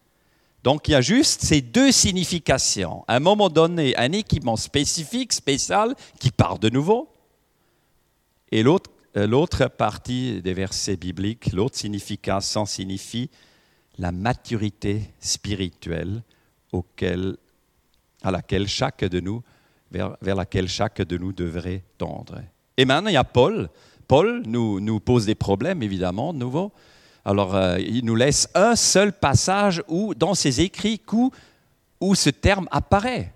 Donc 0.64 0.88
il 0.88 0.92
y 0.92 0.96
a 0.96 1.02
juste 1.02 1.42
ces 1.42 1.62
deux 1.62 1.92
significations. 1.92 3.04
À 3.08 3.16
un 3.16 3.20
moment 3.20 3.50
donné, 3.50 3.96
un 3.98 4.12
équipement 4.12 4.56
spécifique, 4.56 5.34
spécial, 5.34 5.96
qui 6.20 6.32
part 6.32 6.60
de 6.60 6.70
nouveau, 6.70 7.10
et 8.52 8.64
euh, 8.64 9.28
l'autre 9.28 9.68
partie 9.68 10.42
des 10.42 10.54
versets 10.54 10.96
bibliques, 10.96 11.52
l'autre 11.54 11.76
signification 11.76 12.66
signifie 12.66 13.30
la 13.98 14.12
maturité 14.12 15.12
spirituelle 15.20 16.24
à 18.24 18.32
laquelle 18.32 18.68
de 19.02 19.20
nous, 19.20 19.44
vers, 19.92 20.18
laquelle 20.22 20.68
chaque 20.68 21.02
de 21.02 21.18
nous 21.18 21.34
devrait 21.34 21.84
tendre. 21.98 22.42
Et 22.78 22.86
maintenant, 22.86 23.10
il 23.10 23.14
y 23.14 23.18
a 23.18 23.24
Paul. 23.24 23.70
Paul 24.08 24.44
nous, 24.46 24.80
nous 24.80 25.00
pose 25.00 25.26
des 25.26 25.36
problèmes, 25.36 25.84
évidemment, 25.84 26.34
de 26.34 26.40
nouveau. 26.40 26.72
Alors, 27.26 27.56
euh, 27.56 27.80
il 27.80 28.04
nous 28.06 28.16
laisse 28.16 28.50
un 28.54 28.76
seul 28.76 29.14
passage 29.14 29.82
où, 29.88 30.14
dans 30.14 30.34
ses 30.34 30.62
écrits 30.62 31.02
où, 31.12 31.32
où 32.02 32.16
ce 32.16 32.30
terme 32.30 32.68
apparaît. 32.72 33.34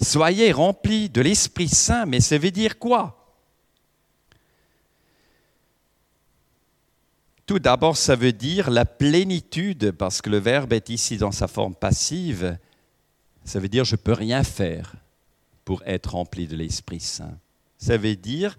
Soyez 0.00 0.52
remplis 0.52 1.08
de 1.08 1.20
l'Esprit 1.20 1.68
Saint, 1.68 2.06
mais 2.06 2.20
ça 2.20 2.38
veut 2.38 2.50
dire 2.50 2.78
quoi? 2.78 3.15
Tout 7.46 7.60
d'abord, 7.60 7.96
ça 7.96 8.16
veut 8.16 8.32
dire 8.32 8.70
la 8.70 8.84
plénitude, 8.84 9.92
parce 9.92 10.20
que 10.20 10.28
le 10.28 10.38
verbe 10.38 10.72
est 10.72 10.88
ici 10.88 11.16
dans 11.16 11.30
sa 11.30 11.46
forme 11.46 11.76
passive. 11.76 12.58
Ça 13.44 13.60
veut 13.60 13.68
dire 13.68 13.84
je 13.84 13.94
ne 13.94 14.00
peux 14.00 14.12
rien 14.12 14.42
faire 14.42 14.96
pour 15.64 15.82
être 15.86 16.14
rempli 16.14 16.48
de 16.48 16.56
l'Esprit 16.56 16.98
Saint. 16.98 17.38
Ça 17.78 17.96
veut 17.96 18.16
dire 18.16 18.56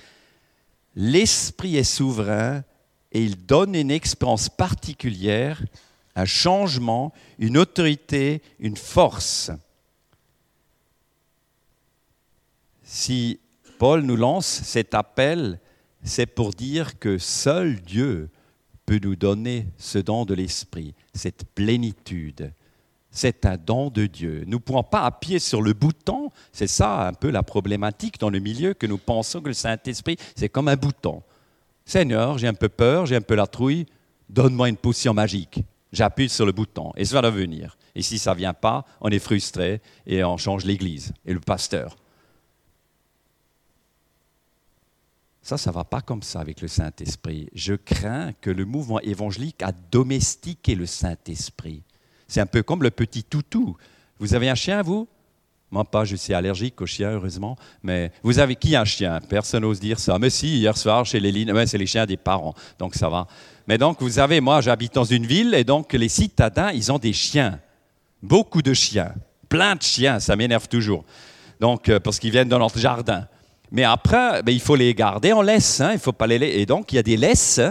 l'Esprit 0.96 1.76
est 1.76 1.84
souverain 1.84 2.64
et 3.12 3.24
il 3.24 3.46
donne 3.46 3.76
une 3.76 3.92
expérience 3.92 4.48
particulière, 4.48 5.62
un 6.16 6.26
changement, 6.26 7.14
une 7.40 7.58
autorité, 7.58 8.42
une 8.60 8.78
force. 8.78 9.52
Si 12.84 13.40
Paul 13.80 14.04
nous 14.04 14.16
lance 14.16 14.48
cet 14.48 14.94
appel, 14.94 15.60
c'est 16.04 16.26
pour 16.26 16.52
dire 16.52 17.00
que 17.00 17.18
seul 17.18 17.82
Dieu 17.82 18.30
peut 18.88 19.00
nous 19.04 19.18
donner 19.18 19.68
ce 19.78 20.00
don 20.00 20.26
de 20.26 20.34
l'Esprit, 20.34 20.96
cette 21.14 21.44
plénitude. 21.54 22.54
C'est 23.12 23.46
un 23.46 23.58
don 23.58 23.90
de 23.90 24.06
Dieu. 24.06 24.44
Nous 24.48 24.58
ne 24.58 24.62
pouvons 24.64 24.82
pas 24.82 25.02
appuyer 25.02 25.40
sur 25.40 25.62
le 25.62 25.74
bouton. 25.74 26.32
C'est 26.52 26.68
ça 26.68 27.08
un 27.08 27.14
peu 27.14 27.30
la 27.30 27.44
problématique 27.44 28.18
dans 28.18 28.30
le 28.30 28.40
milieu, 28.40 28.74
que 28.74 28.88
nous 28.88 28.98
pensons 28.98 29.42
que 29.42 29.50
le 29.50 29.54
Saint-Esprit, 29.54 30.18
c'est 30.36 30.50
comme 30.50 30.70
un 30.70 30.76
bouton. 30.78 31.22
Seigneur, 31.86 32.38
j'ai 32.38 32.48
un 32.48 32.54
peu 32.54 32.70
peur, 32.70 33.06
j'ai 33.06 33.18
un 33.18 33.22
peu 33.22 33.36
la 33.36 33.46
trouille, 33.46 33.86
donne-moi 34.30 34.70
une 34.70 34.78
potion 34.78 35.14
magique. 35.14 35.64
J'appuie 35.92 36.30
sur 36.30 36.46
le 36.46 36.52
bouton 36.52 36.92
et 36.96 37.06
ça 37.06 37.22
va 37.22 37.30
venir. 37.30 37.78
Et 37.94 38.02
si 38.02 38.18
ça 38.18 38.32
ne 38.34 38.38
vient 38.38 38.54
pas, 38.54 38.86
on 39.02 39.10
est 39.10 39.20
frustré 39.20 39.82
et 40.06 40.24
on 40.24 40.38
change 40.38 40.64
l'église 40.64 41.14
et 41.26 41.34
le 41.34 41.40
pasteur. 41.40 41.98
Ça, 45.48 45.58
ça 45.58 45.70
ne 45.70 45.76
va 45.76 45.86
pas 45.86 46.02
comme 46.02 46.24
ça 46.24 46.42
avec 46.42 46.60
le 46.60 46.68
Saint-Esprit. 46.68 47.48
Je 47.54 47.74
crains 47.74 48.34
que 48.42 48.50
le 48.50 48.66
mouvement 48.66 49.00
évangélique 49.00 49.64
a 49.64 49.72
domestiqué 49.72 50.76
le 50.76 50.86
Saint-Esprit. 50.86 51.84
C'est 52.28 52.42
un 52.42 52.46
peu 52.46 52.64
comme 52.64 52.84
le 52.84 52.92
petit 52.92 53.24
toutou. 53.24 53.78
Vous 54.20 54.34
avez 54.34 54.50
un 54.50 54.56
chien, 54.56 54.82
vous? 54.82 55.08
Moi, 55.72 55.86
pas, 55.86 56.04
je 56.04 56.18
suis 56.18 56.34
allergique 56.34 56.82
aux 56.82 56.86
chiens, 56.86 57.12
heureusement. 57.12 57.56
Mais 57.82 58.12
vous 58.24 58.40
avez 58.40 58.58
qui 58.58 58.76
un 58.76 58.84
chien? 58.84 59.22
Personne 59.30 59.62
n'ose 59.62 59.80
dire 59.80 60.00
ça. 60.00 60.20
Mais 60.20 60.30
si, 60.30 60.58
hier 60.58 60.76
soir, 60.78 61.06
chez 61.06 61.22
les 61.22 61.66
c'est 61.66 61.78
les 61.78 61.88
chiens 61.88 62.06
des 62.06 62.18
parents, 62.18 62.54
donc 62.78 62.96
ça 62.96 63.08
va. 63.08 63.26
Mais 63.70 63.78
donc, 63.78 64.02
vous 64.02 64.20
avez, 64.20 64.42
moi, 64.42 64.60
j'habite 64.60 64.96
dans 64.96 65.06
une 65.06 65.26
ville, 65.26 65.54
et 65.54 65.64
donc 65.64 65.94
les 65.94 66.10
citadins, 66.10 66.74
ils 66.74 66.92
ont 66.92 67.00
des 67.00 67.14
chiens. 67.14 67.58
Beaucoup 68.22 68.62
de 68.62 68.74
chiens. 68.74 69.14
Plein 69.48 69.76
de 69.76 69.82
chiens, 69.82 70.20
ça 70.20 70.36
m'énerve 70.36 70.68
toujours. 70.68 71.06
Donc, 71.62 71.88
euh, 71.88 72.02
parce 72.02 72.20
qu'ils 72.20 72.32
viennent 72.32 72.50
dans 72.50 72.60
notre 72.60 72.80
jardin. 72.80 73.30
Mais 73.72 73.84
après, 73.84 74.42
ben, 74.44 74.52
il 74.52 74.62
faut 74.62 74.76
les 74.76 74.94
garder 74.94 75.34
en 75.34 75.42
laisse. 75.42 75.82
Hein, 75.82 75.92
il 75.94 76.00
faut 76.00 76.14
pas 76.14 76.28
les 76.28 76.36
Et 76.36 76.66
donc, 76.66 76.92
il 76.94 76.96
y 76.96 77.00
a 77.00 77.04
des 77.04 77.18
laisses 77.18 77.62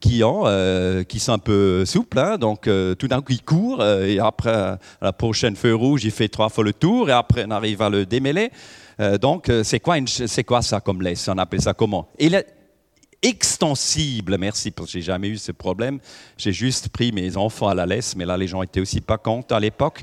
qui, 0.00 0.24
ont, 0.24 0.42
euh, 0.46 1.02
qui 1.04 1.18
sont 1.20 1.32
un 1.32 1.38
peu 1.38 1.84
souples. 1.84 2.18
Hein, 2.18 2.38
donc, 2.38 2.66
euh, 2.66 2.94
tout 2.94 3.08
d'un 3.08 3.20
coup, 3.20 3.32
ils 3.32 3.42
courent. 3.42 3.80
Euh, 3.80 4.06
et 4.06 4.18
après, 4.18 4.76
la 5.00 5.12
prochaine 5.12 5.56
feu 5.56 5.74
rouge, 5.74 6.04
il 6.04 6.10
fait 6.10 6.28
trois 6.28 6.48
fois 6.48 6.64
le 6.64 6.72
tour. 6.72 7.08
Et 7.08 7.12
après, 7.12 7.44
on 7.46 7.50
arrive 7.50 7.82
à 7.82 7.90
le 7.90 8.06
démêler. 8.06 8.50
donc, 9.20 9.50
c'est 9.62 9.80
quoi, 9.80 9.96
quoi 10.46 10.62
ça 10.62 10.80
comme 10.80 11.00
laisse? 11.00 11.26
On 11.28 11.38
appelle 11.38 11.62
ça 11.62 11.72
comment? 11.72 12.08
Et, 12.18 12.30
extensible. 13.22 14.38
Merci, 14.38 14.70
parce 14.70 14.88
que 14.88 14.92
j'ai 14.92 15.02
jamais 15.02 15.28
eu 15.28 15.36
ce 15.36 15.52
problème. 15.52 15.98
J'ai 16.36 16.52
juste 16.52 16.88
pris 16.88 17.12
mes 17.12 17.36
enfants 17.36 17.68
à 17.68 17.74
la 17.74 17.86
laisse, 17.86 18.16
mais 18.16 18.24
là, 18.24 18.36
les 18.36 18.46
gens 18.46 18.62
étaient 18.62 18.80
aussi 18.80 19.00
pas 19.00 19.18
contents 19.18 19.56
à 19.56 19.60
l'époque. 19.60 20.02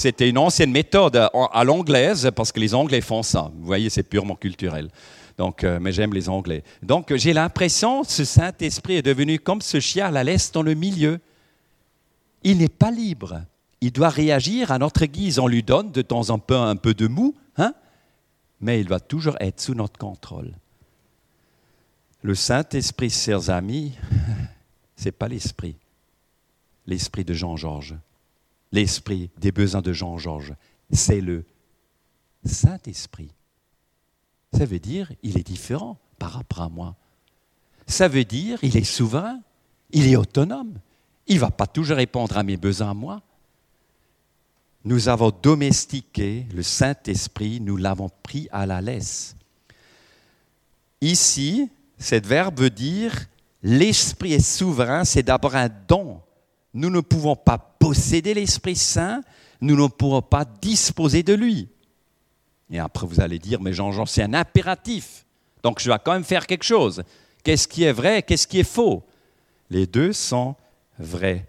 C'était 0.00 0.30
une 0.30 0.38
ancienne 0.38 0.70
méthode 0.70 1.28
à 1.34 1.62
l'anglaise, 1.62 2.30
parce 2.34 2.52
que 2.52 2.58
les 2.58 2.74
Anglais 2.74 3.02
font 3.02 3.22
ça. 3.22 3.52
Vous 3.54 3.66
voyez, 3.66 3.90
c'est 3.90 4.02
purement 4.02 4.34
culturel. 4.34 4.88
Donc, 5.36 5.62
euh, 5.62 5.78
mais 5.78 5.92
j'aime 5.92 6.14
les 6.14 6.30
Anglais. 6.30 6.64
Donc, 6.82 7.14
j'ai 7.14 7.34
l'impression 7.34 8.00
que 8.00 8.10
ce 8.10 8.24
Saint-Esprit 8.24 8.94
est 8.94 9.02
devenu 9.02 9.38
comme 9.38 9.60
ce 9.60 9.78
chien 9.78 10.06
à 10.06 10.10
la 10.10 10.24
laisse 10.24 10.52
dans 10.52 10.62
le 10.62 10.72
milieu. 10.72 11.20
Il 12.42 12.56
n'est 12.56 12.68
pas 12.68 12.90
libre. 12.90 13.42
Il 13.82 13.92
doit 13.92 14.08
réagir 14.08 14.72
à 14.72 14.78
notre 14.78 15.04
guise. 15.04 15.38
On 15.38 15.48
lui 15.48 15.62
donne 15.62 15.92
de 15.92 16.00
temps 16.00 16.30
en 16.30 16.38
temps 16.38 16.64
un 16.64 16.76
peu 16.76 16.94
de 16.94 17.06
mou, 17.06 17.34
hein? 17.58 17.74
mais 18.58 18.80
il 18.80 18.88
va 18.88 19.00
toujours 19.00 19.36
être 19.38 19.60
sous 19.60 19.74
notre 19.74 19.98
contrôle. 19.98 20.54
Le 22.22 22.34
Saint-Esprit, 22.34 23.10
chers 23.10 23.50
amis, 23.50 23.92
ce 24.96 25.04
n'est 25.04 25.12
pas 25.12 25.28
l'esprit, 25.28 25.76
l'esprit 26.86 27.26
de 27.26 27.34
Jean-Georges, 27.34 27.96
l'esprit 28.72 29.30
des 29.38 29.52
besoins 29.52 29.82
de 29.82 29.92
Jean-Georges, 29.92 30.54
c'est 30.92 31.20
le 31.20 31.44
Saint-Esprit. 32.44 33.32
Ça 34.52 34.64
veut 34.64 34.78
dire 34.78 35.12
il 35.22 35.38
est 35.38 35.46
différent 35.46 35.98
par 36.18 36.32
rapport 36.32 36.62
à 36.62 36.68
moi. 36.68 36.96
Ça 37.86 38.08
veut 38.08 38.24
dire 38.24 38.58
il 38.62 38.76
est 38.76 38.84
souverain, 38.84 39.40
il 39.90 40.06
est 40.06 40.16
autonome. 40.16 40.78
Il 41.26 41.36
ne 41.36 41.40
va 41.40 41.50
pas 41.50 41.66
toujours 41.66 41.96
répondre 41.96 42.36
à 42.36 42.42
mes 42.42 42.56
besoins 42.56 42.90
à 42.90 42.94
moi. 42.94 43.22
Nous 44.84 45.08
avons 45.08 45.30
domestiqué 45.30 46.46
le 46.54 46.62
Saint-Esprit, 46.62 47.60
nous 47.60 47.76
l'avons 47.76 48.10
pris 48.22 48.48
à 48.50 48.66
la 48.66 48.80
laisse. 48.80 49.36
Ici, 51.00 51.68
cet 51.98 52.26
verbe 52.26 52.58
veut 52.58 52.70
dire 52.70 53.14
l'Esprit 53.62 54.32
est 54.32 54.40
souverain, 54.40 55.04
c'est 55.04 55.22
d'abord 55.22 55.54
un 55.54 55.68
don. 55.68 56.20
Nous 56.72 56.88
ne 56.90 57.00
pouvons 57.00 57.36
pas 57.36 57.69
posséder 57.80 58.34
l'Esprit 58.34 58.76
Saint, 58.76 59.22
nous 59.60 59.74
ne 59.74 59.88
pourrons 59.88 60.22
pas 60.22 60.44
disposer 60.44 61.24
de 61.24 61.34
lui. 61.34 61.68
Et 62.70 62.78
après, 62.78 63.06
vous 63.06 63.20
allez 63.20 63.40
dire, 63.40 63.60
mais 63.60 63.72
Jean-Jean, 63.72 64.06
c'est 64.06 64.22
un 64.22 64.34
impératif. 64.34 65.26
Donc, 65.64 65.80
je 65.80 65.86
dois 65.86 65.98
quand 65.98 66.12
même 66.12 66.22
faire 66.22 66.46
quelque 66.46 66.62
chose. 66.62 67.02
Qu'est-ce 67.42 67.66
qui 67.66 67.82
est 67.82 67.92
vrai 67.92 68.22
Qu'est-ce 68.22 68.46
qui 68.46 68.60
est 68.60 68.64
faux? 68.64 69.02
Les 69.70 69.86
deux 69.86 70.12
sont 70.12 70.54
vrais. 70.98 71.48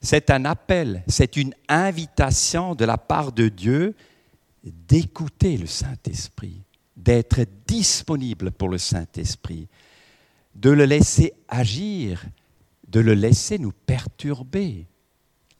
C'est 0.00 0.30
un 0.30 0.44
appel, 0.44 1.02
c'est 1.08 1.36
une 1.36 1.54
invitation 1.66 2.74
de 2.74 2.84
la 2.84 2.98
part 2.98 3.32
de 3.32 3.48
Dieu 3.48 3.94
d'écouter 4.62 5.56
le 5.56 5.66
Saint-Esprit, 5.66 6.60
d'être 6.96 7.40
disponible 7.66 8.50
pour 8.50 8.68
le 8.68 8.78
Saint-Esprit, 8.78 9.66
de 10.54 10.70
le 10.70 10.84
laisser 10.84 11.32
agir, 11.48 12.22
de 12.88 13.00
le 13.00 13.14
laisser 13.14 13.58
nous 13.58 13.72
perturber. 13.72 14.86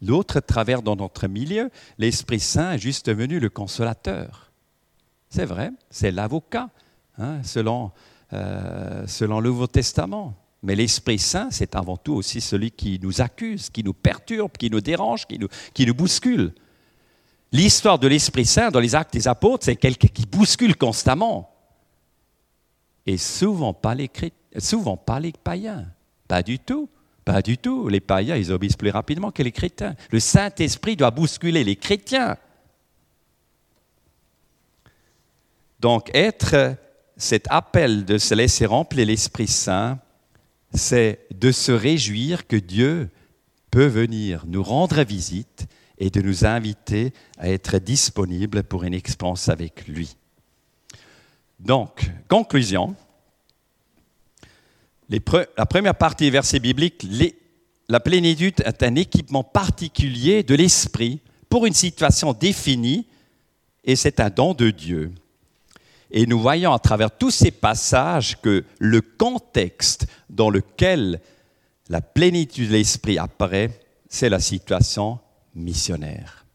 L'autre 0.05 0.41
travers 0.41 0.83
dans 0.83 0.97
notre 0.97 1.27
milieu, 1.29 1.71
l'Esprit 1.99 2.41
Saint 2.41 2.73
est 2.73 2.79
juste 2.79 3.07
devenu 3.07 3.41
le 3.41 3.49
consolateur. 3.49 4.53
C'est 5.31 5.47
vrai, 5.47 5.71
c'est 5.89 6.11
l'avocat, 6.11 6.69
hein, 7.17 7.43
selon, 7.43 7.91
euh, 8.35 9.07
selon 9.07 9.41
le 9.41 9.49
Nouveau 9.49 9.67
Testament. 9.67 10.35
Mais 10.63 10.75
l'Esprit 10.75 11.19
Saint, 11.19 11.49
c'est 11.51 11.75
avant 11.75 11.97
tout 11.97 12.15
aussi 12.15 12.41
celui 12.41 12.71
qui 12.71 13.01
nous 13.03 13.23
accuse, 13.23 13.71
qui 13.71 13.83
nous 13.83 13.95
perturbe, 13.95 14.53
qui 14.59 14.69
nous 14.71 14.83
dérange, 14.83 15.27
qui 15.27 15.39
nous, 15.39 15.49
qui 15.73 15.87
nous 15.87 15.95
bouscule. 15.95 16.53
L'histoire 17.51 17.99
de 17.99 18.07
l'Esprit 18.07 18.47
Saint 18.47 18.71
dans 18.71 18.81
les 18.81 18.95
actes 18.95 19.15
des 19.15 19.27
apôtres, 19.27 19.65
c'est 19.65 19.77
quelqu'un 19.77 20.09
qui 20.09 20.27
bouscule 20.27 20.77
constamment. 20.77 21.51
Et 23.07 23.17
souvent 23.17 23.73
pas, 23.73 23.95
les, 23.95 24.11
souvent 24.59 24.99
pas 24.99 25.19
les 25.21 25.33
païens. 25.33 25.87
Pas 26.29 26.43
du 26.43 26.59
tout. 26.59 26.89
Pas 27.25 27.43
du 27.43 27.59
tout. 27.59 27.89
Les 27.89 28.01
païens, 28.01 28.37
ils 28.37 28.53
obéissent 28.53 28.77
plus 28.77 28.91
rapidement 28.91 29.31
que 29.31 29.43
les 29.43 29.53
chrétiens. 29.53 29.95
Le 30.11 30.21
Saint-Esprit 30.21 30.97
doit 30.97 31.11
bousculer 31.11 31.65
les 31.65 31.77
chrétiens. 31.77 32.37
Donc 35.81 36.11
être 36.15 36.77
cet 37.17 37.47
appel 37.51 38.05
de 38.05 38.19
se 38.19 38.35
laisser 38.35 38.67
remplir 38.67 39.07
l'Esprit 39.07 39.47
Saint, 39.47 39.99
c'est 40.73 41.27
de 41.33 41.53
se 41.53 41.73
réjouir 41.73 42.47
que 42.47 42.57
Dieu 42.57 43.11
peut 43.71 43.87
venir 43.87 44.45
nous 44.47 44.63
rendre 44.63 45.03
visite 45.03 45.67
et 45.99 46.11
de 46.11 46.21
nous 46.21 46.45
inviter 46.45 47.13
à 47.39 47.49
être 47.49 47.79
disponibles 47.79 48.65
pour 48.65 48.85
une 48.85 48.95
expérience 48.95 49.49
avec 49.49 49.87
lui. 49.87 50.17
Donc, 51.61 52.11
conclusion. 52.29 52.97
La 55.09 55.67
première 55.67 55.95
partie 55.95 56.25
des 56.25 56.31
versets 56.31 56.61
bibliques, 56.61 57.07
la 57.89 58.01
plénitude 58.01 58.63
est 58.65 58.83
un 58.83 58.95
équipement 58.95 59.45
particulier 59.45 60.43
de 60.43 60.55
l'esprit 60.55 61.21
pour 61.49 61.67
une 61.67 61.75
situation 61.75 62.33
définie 62.33 63.07
et 63.85 63.97
c'est 63.97 64.21
un 64.21 64.31
don 64.31 64.55
de 64.55 64.71
Dieu. 64.71 65.13
Et 66.11 66.27
nous 66.27 66.41
voyons 66.41 66.73
à 66.73 66.79
travers 66.79 67.11
tous 67.11 67.31
ces 67.31 67.51
passages 67.51 68.41
que 68.41 68.65
le 68.79 69.01
contexte 69.01 70.07
dans 70.31 70.49
lequel 70.49 71.21
la 71.89 72.01
plénitude 72.01 72.69
de 72.69 72.75
l'esprit 72.75 73.19
apparaît, 73.19 73.81
c'est 74.09 74.29
la 74.29 74.41
situation 74.41 75.19
missionnaire. 75.55 76.47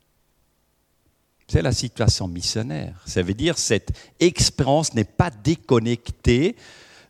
C'est 1.48 1.62
la 1.62 1.72
situation 1.72 2.28
missionnaire. 2.28 3.02
Ça 3.06 3.22
veut 3.22 3.34
dire 3.34 3.56
que 3.56 3.62
cette 3.62 3.92
expérience 4.20 4.94
n'est 4.94 5.04
pas 5.04 5.30
déconnectée 5.30 6.56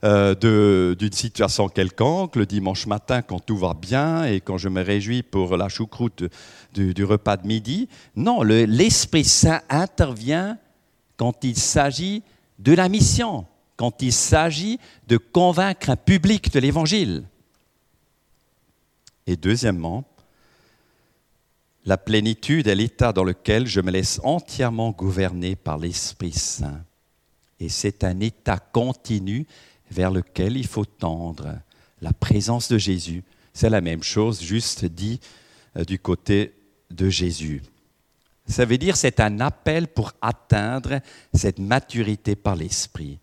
euh, 0.04 0.96
d'une 0.96 1.12
situation 1.12 1.68
quelconque, 1.68 2.38
le 2.38 2.46
dimanche 2.46 2.88
matin 2.88 3.22
quand 3.22 3.40
tout 3.40 3.58
va 3.58 3.74
bien 3.74 4.24
et 4.24 4.40
quand 4.40 4.58
je 4.58 4.70
me 4.70 4.82
réjouis 4.82 5.24
pour 5.24 5.58
la 5.58 5.68
choucroute 5.68 6.24
du, 6.74 6.94
du 6.94 7.04
repas 7.04 7.36
de 7.36 7.46
midi. 7.46 7.90
Non, 8.16 8.42
l'Esprit 8.42 9.26
Saint 9.26 9.62
intervient 9.70 10.58
quand 11.18 11.44
il 11.44 11.58
s'agit 11.58 12.24
de 12.60 12.74
la 12.74 12.88
mission, 12.88 13.46
quand 13.76 14.02
il 14.02 14.14
s'agit 14.14 14.80
de 15.08 15.18
convaincre 15.18 15.90
un 15.90 15.98
public 15.98 16.52
de 16.54 16.60
l'Évangile. 16.60 17.24
Et 19.28 19.36
deuxièmement, 19.36 20.06
la 21.86 21.98
plénitude 21.98 22.68
est 22.68 22.76
l'état 22.76 23.12
dans 23.12 23.24
lequel 23.24 23.68
je 23.68 23.82
me 23.82 23.92
laisse 23.92 24.22
entièrement 24.24 24.92
gouverner 24.92 25.56
par 25.56 25.78
l'Esprit 25.78 26.32
Saint. 26.32 26.82
Et 27.60 27.68
c'est 27.68 28.04
un 28.04 28.20
état 28.22 28.58
continu 28.58 29.46
vers 29.92 30.12
lequel 30.12 30.58
il 30.58 30.68
faut 30.68 30.86
tendre. 30.86 31.56
La 32.02 32.14
présence 32.14 32.70
de 32.70 32.78
Jésus, 32.78 33.24
c'est 33.54 33.70
la 33.70 33.82
même 33.82 34.04
chose, 34.04 34.42
juste 34.42 34.86
dit 34.86 35.20
euh, 35.78 35.84
du 35.84 36.00
côté 36.00 36.54
de 36.92 37.10
Jésus. 37.10 37.62
Ça 38.48 38.66
veut 38.66 38.78
dire 38.78 38.98
c'est 38.98 39.20
un 39.20 39.40
appel 39.40 39.88
pour 39.88 40.14
atteindre 40.22 41.00
cette 41.34 41.60
maturité 41.60 42.36
par 42.36 42.56
l'esprit. 42.56 43.20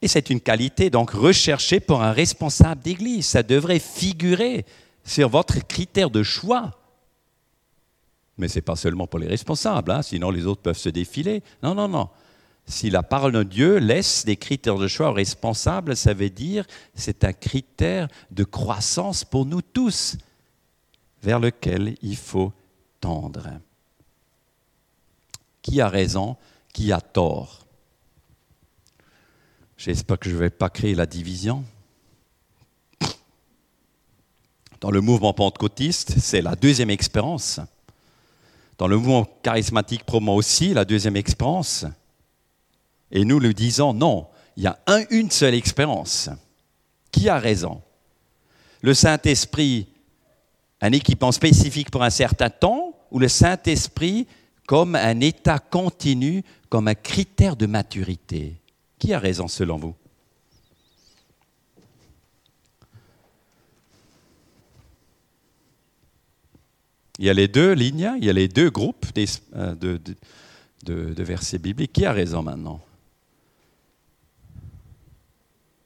Et 0.00 0.08
c'est 0.08 0.30
une 0.30 0.40
qualité 0.40 0.90
donc 0.90 1.10
recherchée 1.10 1.80
pour 1.80 2.02
un 2.02 2.12
responsable 2.12 2.82
d'église. 2.82 3.26
Ça 3.26 3.42
devrait 3.42 3.78
figurer 3.78 4.64
sur 5.04 5.28
votre 5.28 5.66
critère 5.66 6.10
de 6.10 6.22
choix. 6.22 6.78
Mais 8.36 8.48
ce 8.48 8.56
n'est 8.56 8.62
pas 8.62 8.76
seulement 8.76 9.06
pour 9.06 9.18
les 9.18 9.28
responsables, 9.28 9.90
hein, 9.90 10.02
sinon 10.02 10.30
les 10.30 10.46
autres 10.46 10.62
peuvent 10.62 10.76
se 10.76 10.88
défiler. 10.88 11.42
Non, 11.62 11.74
non, 11.74 11.88
non. 11.88 12.08
Si 12.66 12.90
la 12.90 13.02
parole 13.02 13.32
de 13.32 13.42
Dieu 13.42 13.78
laisse 13.78 14.24
des 14.24 14.36
critères 14.36 14.78
de 14.78 14.88
choix 14.88 15.12
responsables, 15.12 15.96
ça 15.96 16.14
veut 16.14 16.30
dire 16.30 16.66
c'est 16.94 17.24
un 17.24 17.32
critère 17.32 18.08
de 18.30 18.44
croissance 18.44 19.24
pour 19.24 19.44
nous 19.44 19.62
tous 19.62 20.16
vers 21.22 21.40
lequel 21.40 21.96
il 22.02 22.16
faut 22.16 22.52
tendre 23.00 23.48
qui 25.64 25.80
a 25.80 25.88
raison, 25.88 26.36
qui 26.72 26.92
a 26.92 27.00
tort? 27.00 27.66
J'espère 29.78 30.18
que 30.18 30.28
je 30.28 30.34
ne 30.34 30.40
vais 30.40 30.50
pas 30.50 30.68
créer 30.68 30.94
la 30.94 31.06
division. 31.06 31.64
Dans 34.80 34.90
le 34.90 35.00
mouvement 35.00 35.32
pentecôtiste, 35.32 36.18
c'est 36.18 36.42
la 36.42 36.54
deuxième 36.54 36.90
expérience. 36.90 37.60
Dans 38.76 38.86
le 38.86 38.98
mouvement 38.98 39.24
charismatique 39.42 40.04
promo 40.04 40.34
aussi, 40.34 40.74
la 40.74 40.84
deuxième 40.84 41.16
expérience. 41.16 41.86
Et 43.14 43.24
nous 43.24 43.40
nous 43.40 43.52
disons 43.52 43.94
non, 43.94 44.26
il 44.56 44.64
y 44.64 44.66
a 44.66 44.78
une 45.10 45.30
seule 45.30 45.54
expérience. 45.54 46.28
Qui 47.10 47.28
a 47.28 47.38
raison 47.38 47.80
Le 48.82 48.92
Saint-Esprit, 48.92 49.86
un 50.80 50.92
équipement 50.92 51.32
spécifique 51.32 51.90
pour 51.90 52.02
un 52.02 52.10
certain 52.10 52.50
temps, 52.50 52.98
ou 53.12 53.20
le 53.20 53.28
Saint-Esprit 53.28 54.26
comme 54.66 54.96
un 54.96 55.20
état 55.20 55.60
continu, 55.60 56.42
comme 56.68 56.88
un 56.88 56.94
critère 56.94 57.54
de 57.54 57.66
maturité. 57.66 58.60
Qui 58.98 59.14
a 59.14 59.20
raison 59.20 59.46
selon 59.46 59.78
vous? 59.78 59.94
Il 67.20 67.26
y 67.26 67.30
a 67.30 67.34
les 67.34 67.46
deux 67.46 67.74
lignes, 67.74 68.12
il 68.18 68.24
y 68.24 68.30
a 68.30 68.32
les 68.32 68.48
deux 68.48 68.70
groupes 68.70 69.06
euh, 69.54 69.74
de, 70.82 71.22
versets 71.22 71.58
bibliques. 71.58 71.92
Qui 71.92 72.06
a 72.06 72.12
raison 72.12 72.42
maintenant? 72.42 72.80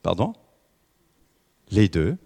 Pardon? 0.02 0.34
Les 1.70 1.88
deux. 1.88 2.16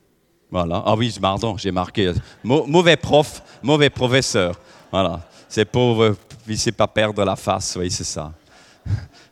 Voilà. 0.50 0.82
Ah 0.84 0.94
oui, 0.94 1.14
pardon, 1.20 1.56
j'ai 1.56 1.72
marqué. 1.72 2.12
mauvais 2.44 2.96
prof, 2.96 3.42
mauvais 3.62 3.90
professeur. 3.90 4.60
Voilà. 4.90 5.26
C'est 5.48 5.64
pauvre, 5.64 6.16
il 6.46 6.52
ne 6.54 6.70
pas 6.72 6.86
perdre 6.86 7.24
la 7.24 7.36
face. 7.36 7.76
Oui, 7.78 7.90
c'est 7.90 8.04
ça. 8.04 8.32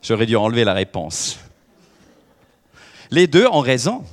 J'aurais 0.02 0.26
dû 0.26 0.36
enlever 0.36 0.64
la 0.64 0.74
réponse. 0.74 1.38
Les 3.10 3.26
deux 3.26 3.46
ont 3.46 3.60
raison. 3.60 4.04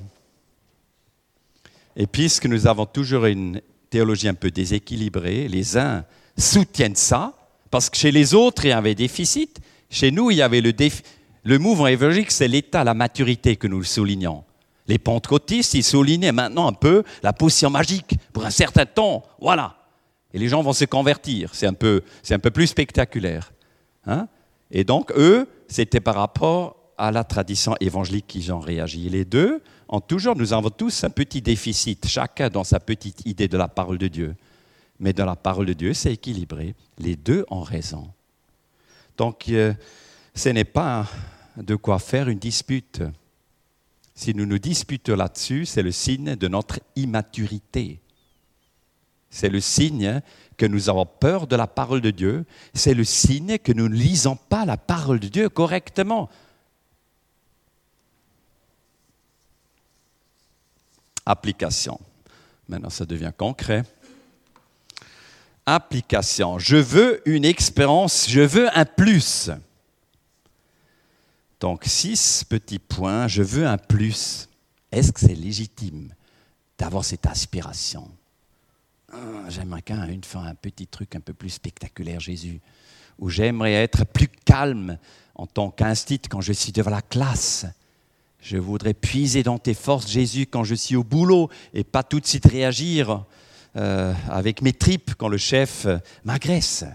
Et 1.95 2.07
puisque 2.07 2.45
nous 2.45 2.67
avons 2.67 2.85
toujours 2.85 3.25
une 3.25 3.61
théologie 3.89 4.27
un 4.27 4.33
peu 4.33 4.51
déséquilibrée, 4.51 5.47
les 5.47 5.77
uns 5.77 6.03
soutiennent 6.37 6.95
ça, 6.95 7.33
parce 7.71 7.89
que 7.89 7.97
chez 7.97 8.11
les 8.11 8.33
autres, 8.33 8.65
il 8.65 8.69
y 8.69 8.71
avait 8.71 8.95
déficit. 8.95 9.59
Chez 9.89 10.11
nous, 10.11 10.29
il 10.31 10.37
y 10.37 10.41
avait 10.41 10.61
le 10.61 10.73
déficit. 10.73 11.05
Le 11.47 11.59
mouvement 11.59 11.87
évangélique, 11.87 12.31
c'est 12.31 12.49
l'état, 12.49 12.83
la 12.83 12.93
maturité 12.93 13.55
que 13.55 13.67
nous 13.67 13.81
soulignons. 13.81 14.43
Les 14.85 14.99
pentecôtistes, 14.99 15.75
ils 15.75 15.83
soulignaient 15.83 16.33
maintenant 16.33 16.67
un 16.67 16.73
peu 16.73 17.03
la 17.23 17.31
potion 17.31 17.69
magique 17.69 18.15
pour 18.33 18.43
un 18.45 18.49
certain 18.49 18.85
temps. 18.85 19.23
Voilà. 19.39 19.77
Et 20.33 20.39
les 20.39 20.49
gens 20.49 20.61
vont 20.61 20.73
se 20.73 20.83
convertir. 20.83 21.55
C'est 21.55 21.65
un 21.65 21.73
peu, 21.73 22.01
un 22.29 22.39
peu 22.39 22.51
plus 22.51 22.67
spectaculaire. 22.67 23.53
Hein 24.05 24.27
Et 24.71 24.83
donc, 24.83 25.13
eux, 25.15 25.47
c'était 25.69 26.01
par 26.01 26.15
rapport 26.15 26.75
à 26.97 27.11
la 27.11 27.23
tradition 27.23 27.77
évangélique 27.79 28.27
qu'ils 28.27 28.51
ont 28.51 28.59
réagi. 28.59 29.07
Les 29.07 29.23
deux 29.23 29.61
ont 29.87 30.01
toujours, 30.01 30.35
nous 30.35 30.51
avons 30.51 30.69
tous 30.69 31.05
un 31.05 31.09
petit 31.09 31.41
déficit, 31.41 32.09
chacun 32.09 32.49
dans 32.49 32.65
sa 32.65 32.81
petite 32.81 33.25
idée 33.25 33.47
de 33.47 33.57
la 33.57 33.69
parole 33.69 33.99
de 33.99 34.09
Dieu. 34.09 34.35
Mais 34.99 35.13
dans 35.13 35.25
la 35.25 35.37
parole 35.37 35.67
de 35.67 35.73
Dieu, 35.73 35.93
c'est 35.93 36.11
équilibré. 36.11 36.75
Les 36.99 37.15
deux 37.15 37.45
ont 37.49 37.61
raison. 37.61 38.09
Donc, 39.15 39.47
euh, 39.47 39.73
ce 40.35 40.49
n'est 40.49 40.65
pas 40.65 41.07
de 41.57 41.75
quoi 41.75 41.99
faire 41.99 42.29
une 42.29 42.39
dispute. 42.39 43.01
Si 44.15 44.33
nous 44.33 44.45
nous 44.45 44.59
disputons 44.59 45.15
là-dessus, 45.15 45.65
c'est 45.65 45.83
le 45.83 45.91
signe 45.91 46.35
de 46.35 46.47
notre 46.47 46.79
immaturité. 46.95 47.99
C'est 49.29 49.49
le 49.49 49.59
signe 49.59 50.21
que 50.55 50.65
nous 50.65 50.89
avons 50.89 51.05
peur 51.05 51.47
de 51.47 51.55
la 51.55 51.67
parole 51.67 52.01
de 52.01 52.11
Dieu. 52.11 52.45
C'est 52.73 52.93
le 52.93 53.03
signe 53.03 53.57
que 53.57 53.71
nous 53.71 53.89
ne 53.89 53.95
lisons 53.95 54.35
pas 54.35 54.65
la 54.65 54.77
parole 54.77 55.19
de 55.19 55.27
Dieu 55.27 55.49
correctement. 55.49 56.29
Application. 61.25 61.99
Maintenant, 62.69 62.89
ça 62.89 63.05
devient 63.05 63.33
concret. 63.37 63.83
Application. 65.65 66.57
Je 66.57 66.77
veux 66.77 67.21
une 67.29 67.45
expérience, 67.45 68.27
je 68.29 68.41
veux 68.41 68.75
un 68.75 68.85
plus. 68.85 69.51
Donc, 71.59 71.85
six 71.85 72.43
petits 72.43 72.79
points, 72.79 73.27
je 73.27 73.41
veux 73.41 73.65
un 73.65 73.77
plus. 73.77 74.47
Est-ce 74.91 75.11
que 75.11 75.19
c'est 75.19 75.35
légitime 75.35 76.13
d'avoir 76.77 77.03
cette 77.03 77.25
aspiration? 77.25 78.09
Ah, 79.11 79.17
J'aimerais 79.49 79.81
qu'un 79.81 80.07
une 80.07 80.23
fois 80.23 80.41
un 80.41 80.55
petit 80.55 80.87
truc 80.87 81.15
un 81.15 81.19
peu 81.19 81.33
plus 81.33 81.49
spectaculaire, 81.49 82.19
Jésus. 82.19 82.61
Ou 83.19 83.29
j'aimerais 83.29 83.73
être 83.73 84.05
plus 84.05 84.27
calme 84.27 84.97
en 85.33 85.47
tant 85.47 85.71
qu'institut 85.71 86.29
quand 86.29 86.41
je 86.41 86.53
suis 86.53 86.71
devant 86.71 86.91
la 86.91 87.01
classe. 87.01 87.65
Je 88.39 88.57
voudrais 88.57 88.93
puiser 88.93 89.41
dans 89.41 89.57
tes 89.57 89.73
forces, 89.73 90.07
Jésus, 90.07 90.45
quand 90.45 90.63
je 90.63 90.75
suis 90.75 90.95
au 90.95 91.03
boulot 91.03 91.49
et 91.73 91.83
pas 91.83 92.03
tout 92.03 92.19
de 92.19 92.25
suite 92.27 92.45
réagir 92.45 93.25
euh, 93.75 94.13
avec 94.29 94.61
mes 94.61 94.73
tripes 94.73 95.15
quand 95.15 95.27
le 95.27 95.37
chef 95.37 95.85
euh, 95.85 95.97
m'agresse. 96.23 96.85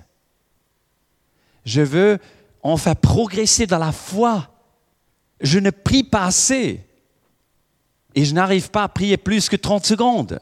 Je 1.64 1.80
veux 1.80 2.18
enfin 2.62 2.94
progresser 2.94 3.66
dans 3.66 3.78
la 3.78 3.92
foi. 3.92 4.51
Je 5.42 5.58
ne 5.58 5.70
prie 5.70 6.04
pas 6.04 6.24
assez 6.24 6.86
et 8.14 8.24
je 8.24 8.34
n'arrive 8.34 8.70
pas 8.70 8.84
à 8.84 8.88
prier 8.88 9.16
plus 9.16 9.48
que 9.48 9.56
30 9.56 9.84
secondes. 9.84 10.40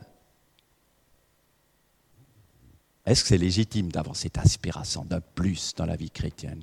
Est-ce 3.06 3.22
que 3.22 3.28
c'est 3.28 3.38
légitime 3.38 3.90
d'avoir 3.90 4.14
cette 4.14 4.38
aspiration 4.38 5.04
d'un 5.04 5.20
plus 5.20 5.74
dans 5.74 5.86
la 5.86 5.96
vie 5.96 6.10
chrétienne? 6.10 6.62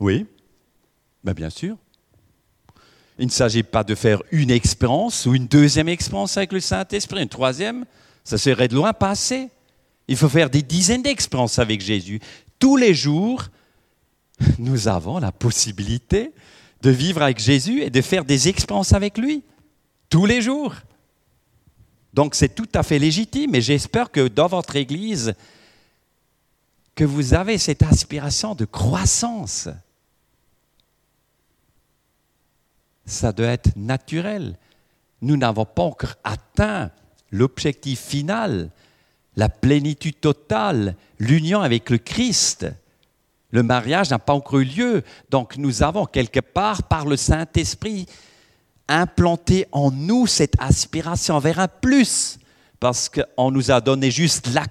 Oui, 0.00 0.26
ben 1.22 1.32
bien 1.32 1.50
sûr. 1.50 1.76
Il 3.18 3.26
ne 3.26 3.30
s'agit 3.30 3.62
pas 3.62 3.84
de 3.84 3.94
faire 3.94 4.22
une 4.32 4.50
expérience 4.50 5.26
ou 5.26 5.34
une 5.34 5.46
deuxième 5.46 5.88
expérience 5.88 6.36
avec 6.36 6.52
le 6.52 6.60
Saint-Esprit, 6.60 7.22
une 7.22 7.28
troisième, 7.28 7.84
ça 8.24 8.38
serait 8.38 8.68
de 8.68 8.74
loin 8.74 8.92
passé. 8.92 9.50
Il 10.08 10.16
faut 10.16 10.28
faire 10.28 10.50
des 10.50 10.62
dizaines 10.62 11.02
d'expériences 11.02 11.58
avec 11.58 11.80
Jésus. 11.80 12.20
Tous 12.58 12.76
les 12.76 12.94
jours, 12.94 13.44
nous 14.58 14.88
avons 14.88 15.18
la 15.18 15.32
possibilité 15.32 16.32
de 16.82 16.90
vivre 16.90 17.22
avec 17.22 17.38
Jésus 17.38 17.82
et 17.82 17.90
de 17.90 18.00
faire 18.00 18.24
des 18.24 18.48
expériences 18.48 18.92
avec 18.92 19.18
lui. 19.18 19.42
Tous 20.08 20.26
les 20.26 20.42
jours. 20.42 20.74
Donc 22.12 22.34
c'est 22.34 22.54
tout 22.54 22.68
à 22.74 22.82
fait 22.82 22.98
légitime 22.98 23.54
et 23.54 23.60
j'espère 23.60 24.10
que 24.10 24.28
dans 24.28 24.46
votre 24.46 24.76
Église, 24.76 25.34
que 26.94 27.04
vous 27.04 27.34
avez 27.34 27.58
cette 27.58 27.82
aspiration 27.82 28.54
de 28.54 28.64
croissance. 28.64 29.68
ça 33.06 33.32
doit 33.32 33.48
être 33.48 33.76
naturel. 33.76 34.56
Nous 35.20 35.36
n'avons 35.36 35.64
pas 35.64 35.82
encore 35.82 36.14
atteint 36.24 36.90
l'objectif 37.30 38.00
final, 38.00 38.70
la 39.36 39.48
plénitude 39.48 40.20
totale, 40.20 40.96
l'union 41.18 41.60
avec 41.60 41.90
le 41.90 41.98
Christ. 41.98 42.66
Le 43.54 43.62
mariage 43.62 44.10
n'a 44.10 44.18
pas 44.18 44.34
encore 44.34 44.58
eu 44.58 44.64
lieu, 44.64 45.04
donc 45.30 45.56
nous 45.58 45.84
avons 45.84 46.06
quelque 46.06 46.40
part, 46.40 46.82
par 46.82 47.06
le 47.06 47.16
Saint-Esprit, 47.16 48.06
implanté 48.88 49.68
en 49.70 49.92
nous 49.92 50.26
cette 50.26 50.56
aspiration 50.58 51.38
vers 51.38 51.60
un 51.60 51.68
plus, 51.68 52.40
parce 52.80 53.08
qu'on 53.08 53.52
nous 53.52 53.70
a 53.70 53.80
donné 53.80 54.10
juste 54.10 54.48
la 54.48 54.66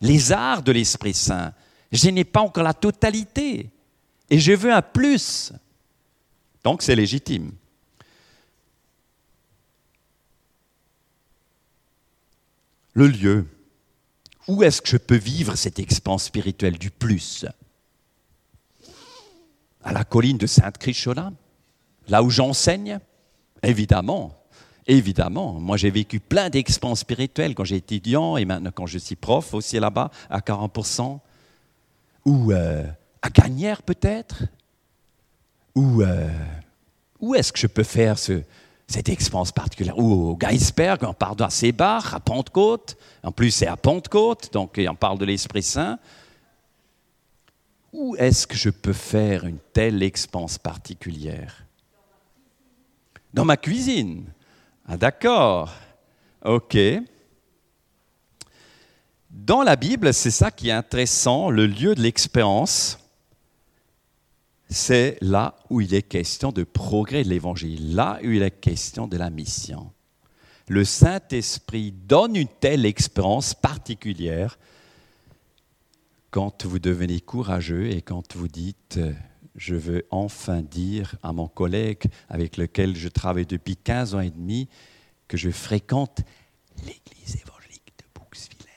les 0.00 0.32
arts 0.32 0.62
de 0.62 0.72
l'Esprit 0.72 1.12
Saint. 1.12 1.52
Je 1.92 2.08
n'ai 2.08 2.24
pas 2.24 2.40
encore 2.40 2.64
la 2.64 2.72
totalité, 2.72 3.68
et 4.30 4.38
je 4.38 4.52
veux 4.52 4.72
un 4.72 4.80
plus. 4.80 5.52
Donc 6.64 6.80
c'est 6.80 6.96
légitime. 6.96 7.52
Le 12.94 13.06
lieu. 13.06 13.46
Où 14.46 14.62
est-ce 14.62 14.80
que 14.80 14.88
je 14.88 14.96
peux 14.96 15.18
vivre 15.18 15.56
cette 15.56 15.78
expérience 15.78 16.24
spirituelle 16.24 16.78
du 16.78 16.90
plus? 16.90 17.44
À 19.88 19.92
la 19.92 20.04
colline 20.04 20.36
de 20.36 20.46
Sainte-Crichola 20.46 21.32
Là 22.08 22.22
où 22.22 22.28
j'enseigne 22.28 22.98
Évidemment. 23.62 24.34
Évidemment, 24.86 25.54
moi 25.54 25.78
j'ai 25.78 25.90
vécu 25.90 26.20
plein 26.20 26.50
d'expériences 26.50 27.00
spirituelles 27.00 27.54
quand 27.54 27.64
j'étais 27.64 27.96
étudiant 27.96 28.36
et 28.36 28.44
maintenant 28.44 28.70
quand 28.70 28.84
je 28.84 28.98
suis 28.98 29.16
prof 29.16 29.54
aussi 29.54 29.80
là-bas 29.80 30.10
à 30.28 30.40
40%. 30.40 31.20
Ou 32.26 32.52
euh, 32.52 32.84
à 33.22 33.30
Gagnères 33.30 33.82
peut-être 33.82 34.44
où, 35.74 36.02
euh, 36.02 36.28
où 37.20 37.34
est-ce 37.34 37.50
que 37.50 37.58
je 37.58 37.66
peux 37.66 37.82
faire 37.82 38.18
ce, 38.18 38.42
cette 38.86 39.08
expérience 39.08 39.52
particulière? 39.52 39.98
Ou 39.98 40.32
au 40.32 40.36
Geisberg, 40.36 41.02
on 41.02 41.14
parle 41.14 41.36
d'un 41.36 41.50
Sébar, 41.50 42.14
à 42.14 42.20
Pentecôte. 42.20 42.98
En 43.22 43.32
plus, 43.32 43.52
c'est 43.52 43.66
à 43.66 43.78
Pentecôte, 43.78 44.52
donc 44.52 44.78
on 44.86 44.94
parle 44.94 45.18
de 45.18 45.24
l'Esprit 45.24 45.62
Saint. 45.62 45.98
Où 47.98 48.14
est-ce 48.14 48.46
que 48.46 48.54
je 48.54 48.70
peux 48.70 48.92
faire 48.92 49.44
une 49.44 49.58
telle 49.72 50.04
expérience 50.04 50.56
particulière? 50.56 51.64
Dans 53.34 53.44
ma 53.44 53.56
cuisine. 53.56 54.24
Ah, 54.86 54.96
d'accord. 54.96 55.74
OK. 56.44 56.78
Dans 59.28 59.64
la 59.64 59.74
Bible, 59.74 60.14
c'est 60.14 60.30
ça 60.30 60.52
qui 60.52 60.68
est 60.68 60.72
intéressant, 60.72 61.50
le 61.50 61.66
lieu 61.66 61.96
de 61.96 62.00
l'expérience 62.00 62.98
c'est 64.70 65.16
là 65.22 65.54
où 65.70 65.80
il 65.80 65.94
est 65.94 66.02
question 66.02 66.52
de 66.52 66.62
progrès 66.62 67.24
de 67.24 67.28
l'Évangile, 67.28 67.94
là 67.94 68.18
où 68.22 68.30
il 68.30 68.42
est 68.42 68.60
question 68.60 69.08
de 69.08 69.16
la 69.16 69.30
mission. 69.30 69.90
Le 70.68 70.84
Saint-Esprit 70.84 71.92
donne 71.92 72.36
une 72.36 72.48
telle 72.60 72.84
expérience 72.84 73.54
particulière 73.54 74.58
quand 76.30 76.66
vous 76.66 76.78
devenez 76.78 77.20
courageux 77.20 77.90
et 77.90 78.02
quand 78.02 78.36
vous 78.36 78.48
dites, 78.48 79.00
je 79.56 79.74
veux 79.74 80.06
enfin 80.10 80.62
dire 80.62 81.16
à 81.22 81.32
mon 81.32 81.48
collègue 81.48 82.04
avec 82.28 82.56
lequel 82.56 82.96
je 82.96 83.08
travaille 83.08 83.46
depuis 83.46 83.76
15 83.76 84.14
ans 84.14 84.20
et 84.20 84.30
demi 84.30 84.68
que 85.26 85.36
je 85.36 85.50
fréquente 85.50 86.20
l'église 86.78 87.36
évangélique 87.36 87.92
de 87.98 88.04
Bouxvillers. 88.14 88.68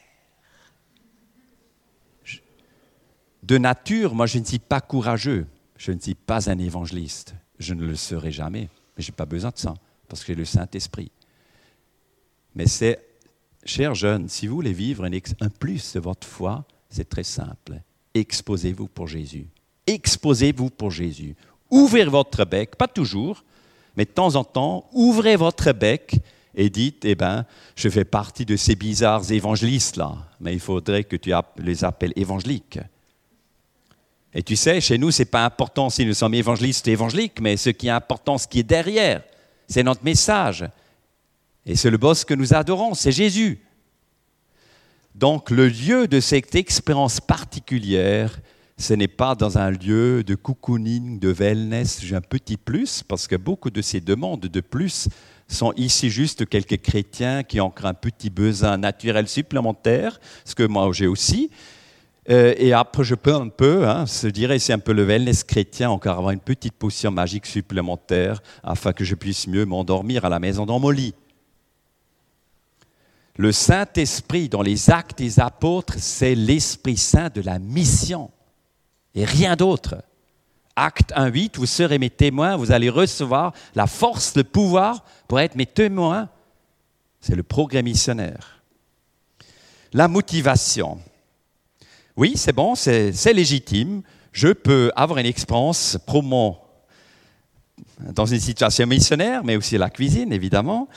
De 3.44 3.58
nature, 3.58 4.16
moi 4.16 4.26
je 4.26 4.40
ne 4.40 4.46
suis 4.46 4.60
pas 4.60 4.82
courageux. 4.82 5.46
Je 5.78 5.92
ne 5.92 6.00
suis 6.00 6.16
pas 6.16 6.50
un 6.50 6.60
évangéliste. 6.60 7.36
Je 7.60 7.74
ne 7.74 7.86
le 7.86 7.96
serai 7.96 8.32
jamais. 8.32 8.70
Mais 8.96 9.04
je 9.04 9.12
n'ai 9.12 9.16
pas 9.16 9.26
besoin 9.26 9.52
de 9.52 9.58
ça, 9.58 9.74
parce 10.08 10.22
que 10.22 10.28
j'ai 10.28 10.36
le 10.36 10.46
Saint-Esprit. 10.46 11.12
Mais 12.54 12.68
c'est, 12.68 13.00
chers 13.66 13.96
jeunes, 13.96 14.28
si 14.30 14.48
vous 14.48 14.56
voulez 14.56 14.74
vivre 14.74 15.06
un 15.06 15.50
plus 15.50 15.94
de 15.94 16.00
votre 16.00 16.28
foi, 16.28 16.66
c'est 16.92 17.10
très 17.10 17.24
simple. 17.24 17.82
Exposez-vous 18.14 18.88
pour 18.88 19.08
Jésus. 19.08 19.48
Exposez-vous 19.88 20.70
pour 20.70 20.92
Jésus. 20.92 21.36
Ouvrez 21.70 22.06
votre 22.06 22.46
bec, 22.46 22.76
pas 22.76 22.88
toujours, 22.88 23.44
Mais 23.98 24.06
de 24.06 24.12
temps 24.12 24.36
en 24.36 24.46
temps, 24.46 24.88
ouvrez 24.94 25.36
votre 25.36 25.74
bec 25.74 26.16
et 26.56 26.70
dites, 26.70 27.04
eh 27.04 27.16
ben, 27.16 27.46
je 27.76 27.90
fais 27.90 28.06
partie 28.06 28.46
de 28.46 28.56
ces 28.56 28.76
bizarres 28.76 29.30
évangélistes-là, 29.30 30.16
mais 30.40 30.54
il 30.54 30.60
faudrait 30.60 31.04
que 31.04 31.18
tu 31.18 31.34
les 31.58 31.84
appelles 31.84 32.14
évangéliques. 32.16 32.80
Et 34.34 34.44
tu 34.44 34.56
sais, 34.56 34.80
chez 34.80 34.98
nous, 34.98 35.12
ce 35.12 35.22
n'est 35.22 35.26
pas 35.26 35.44
important 35.44 35.90
si 35.90 36.06
nous 36.06 36.14
sommes 36.14 36.34
évangélistes 36.34 36.88
ou 36.88 36.92
évangéliques, 36.92 37.42
mais 37.42 37.58
ce 37.58 37.70
qui 37.70 37.88
est 37.88 37.92
important, 37.92 38.38
ce 38.38 38.48
qui 38.48 38.60
est 38.60 38.64
derrière, 38.64 39.24
c'est 39.68 39.84
notre 39.84 40.04
message. 40.04 40.66
Et 41.66 41.76
c'est 41.76 41.90
le 41.90 41.98
boss 41.98 42.24
que 42.24 42.34
nous 42.34 42.54
adorons, 42.54 42.94
c'est 42.94 43.12
Jésus. 43.12 43.60
Donc 45.16 45.50
le 45.50 45.68
lieu 45.68 46.08
de 46.08 46.20
cette 46.20 46.56
expérience 46.56 47.20
particulière, 47.20 48.40
ce 48.78 48.94
n'est 48.94 49.08
pas 49.08 49.36
dans 49.36 49.58
un 49.58 49.72
lieu 49.72 50.24
de 50.24 50.36
cocooning, 50.36 51.20
de 51.20 51.30
wellness, 51.30 52.00
j'ai 52.02 52.16
un 52.16 52.22
petit 52.22 52.58
plus, 52.58 53.04
parce 53.04 53.28
que 53.28 53.36
beaucoup 53.36 53.70
de 53.70 53.82
ces 53.82 54.00
demandes 54.00 54.42
de 54.42 54.62
plus 54.62 55.10
sont 55.48 55.74
ici 55.76 56.10
juste 56.10 56.48
quelques 56.48 56.82
chrétiens 56.82 57.44
qui 57.44 57.60
ont 57.60 57.74
un 57.84 57.94
petit 57.94 58.30
besoin 58.30 58.78
naturel 58.78 59.28
supplémentaire, 59.28 60.20
ce 60.46 60.56
que 60.56 60.64
moi 60.64 60.90
j'ai 60.94 61.08
aussi. 61.08 61.52
Euh, 62.30 62.54
et 62.58 62.72
après, 62.72 63.04
je 63.04 63.16
peux 63.16 63.34
un 63.34 63.50
peu, 63.50 63.88
hein, 63.88 64.06
se 64.06 64.28
dire, 64.28 64.54
c'est 64.60 64.74
un 64.74 64.80
peu 64.80 64.94
le 64.94 65.04
wellness 65.04 65.44
chrétien, 65.44 65.90
encore 65.90 66.18
avoir 66.18 66.32
une 66.32 66.40
petite 66.40 66.74
potion 66.74 67.12
magique 67.12 67.46
supplémentaire 67.46 68.42
afin 68.64 68.94
que 68.94 69.04
je 69.04 69.16
puisse 69.16 69.48
mieux 69.48 69.66
m'endormir 69.66 70.24
à 70.24 70.30
la 70.30 70.40
maison 70.40 70.66
dans 70.66 70.80
mon 70.80 70.92
lit. 70.92 71.14
Le 73.38 73.52
Saint-Esprit 73.52 74.50
dans 74.50 74.62
les 74.62 74.90
actes 74.90 75.18
des 75.18 75.40
apôtres, 75.40 75.96
c'est 75.98 76.36
l'Esprit 76.36 76.98
Saint 76.98 77.30
de 77.30 77.42
la 77.42 77.60
mission 77.60 78.30
et 79.16 79.26
rien 79.26 79.56
d'autre. 79.56 80.04
Acte 80.76 81.12
1.8, 81.16 81.58
vous 81.58 81.66
serez 81.66 82.00
mes 82.00 82.10
témoins, 82.10 82.56
vous 82.56 82.72
allez 82.72 82.90
recevoir 82.90 83.54
la 83.76 83.88
force, 83.88 84.36
le 84.36 84.44
pouvoir 84.44 85.04
pour 85.28 85.40
être 85.40 85.56
mes 85.56 85.66
témoins. 85.66 86.30
C'est 87.20 87.36
le 87.36 87.44
progrès 87.44 87.84
missionnaire. 87.84 88.64
La 89.94 90.08
motivation. 90.08 91.00
Oui, 92.16 92.34
c'est 92.36 92.54
bon, 92.54 92.76
c'est 92.76 93.34
légitime. 93.34 94.02
Je 94.32 94.48
peux 94.50 94.92
avoir 94.96 95.20
une 95.20 95.26
expérience 95.26 95.98
promo 96.06 96.58
dans 98.00 98.26
une 98.26 98.40
situation 98.40 98.88
missionnaire, 98.88 99.44
mais 99.44 99.58
aussi 99.58 99.78
la 99.78 99.90
cuisine, 99.90 100.32
évidemment. 100.32 100.88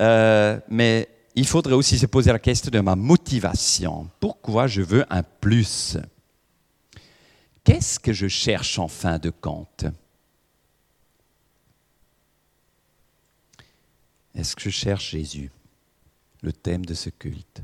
Euh, 0.00 0.58
mais 0.68 1.08
il 1.38 1.46
faudrait 1.46 1.74
aussi 1.74 2.00
se 2.00 2.06
poser 2.06 2.32
la 2.32 2.40
question 2.40 2.68
de 2.68 2.80
ma 2.80 2.96
motivation. 2.96 4.10
Pourquoi 4.18 4.66
je 4.66 4.82
veux 4.82 5.06
un 5.08 5.22
plus? 5.22 5.96
Qu'est-ce 7.62 8.00
que 8.00 8.12
je 8.12 8.26
cherche 8.26 8.76
en 8.80 8.88
fin 8.88 9.18
de 9.20 9.30
compte? 9.30 9.84
Est-ce 14.34 14.56
que 14.56 14.62
je 14.62 14.70
cherche 14.70 15.10
Jésus, 15.10 15.52
le 16.42 16.52
thème 16.52 16.84
de 16.84 16.94
ce 16.94 17.08
culte? 17.08 17.62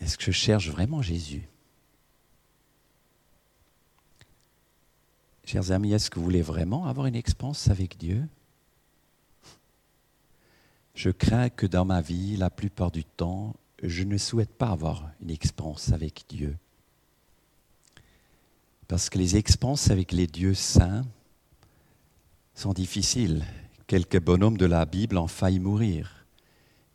Est-ce 0.00 0.18
que 0.18 0.24
je 0.24 0.32
cherche 0.32 0.68
vraiment 0.68 1.00
Jésus? 1.00 1.48
Chers 5.44 5.70
amis, 5.72 5.94
est-ce 5.94 6.10
que 6.10 6.18
vous 6.18 6.26
voulez 6.26 6.42
vraiment 6.42 6.86
avoir 6.86 7.06
une 7.06 7.16
expérience 7.16 7.68
avec 7.68 7.96
Dieu? 7.96 8.28
Je 10.98 11.10
crains 11.10 11.48
que 11.48 11.64
dans 11.64 11.84
ma 11.84 12.00
vie, 12.00 12.36
la 12.36 12.50
plupart 12.50 12.90
du 12.90 13.04
temps, 13.04 13.54
je 13.84 14.02
ne 14.02 14.18
souhaite 14.18 14.50
pas 14.50 14.70
avoir 14.70 15.08
une 15.22 15.30
expérience 15.30 15.92
avec 15.92 16.24
Dieu. 16.28 16.56
Parce 18.88 19.08
que 19.08 19.16
les 19.16 19.36
expériences 19.36 19.90
avec 19.90 20.10
les 20.10 20.26
dieux 20.26 20.54
saints 20.54 21.06
sont 22.52 22.72
difficiles. 22.72 23.44
Quelques 23.86 24.20
bonhommes 24.20 24.56
de 24.58 24.66
la 24.66 24.84
Bible 24.86 25.18
ont 25.18 25.28
failli 25.28 25.60
mourir. 25.60 26.26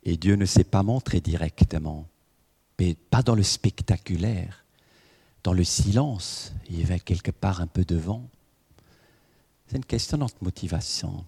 Et 0.02 0.18
Dieu 0.18 0.34
ne 0.34 0.44
s'est 0.44 0.64
pas 0.64 0.82
montré 0.82 1.22
directement, 1.22 2.06
mais 2.78 2.96
pas 3.08 3.22
dans 3.22 3.34
le 3.34 3.42
spectaculaire, 3.42 4.66
dans 5.42 5.54
le 5.54 5.64
silence. 5.64 6.52
Il 6.68 6.82
avait 6.82 7.00
quelque 7.00 7.30
part 7.30 7.62
un 7.62 7.66
peu 7.66 7.86
devant. 7.86 8.28
C'est 9.66 9.78
une 9.78 9.84
question 9.86 10.18
de 10.18 10.26
motivation. 10.42 11.24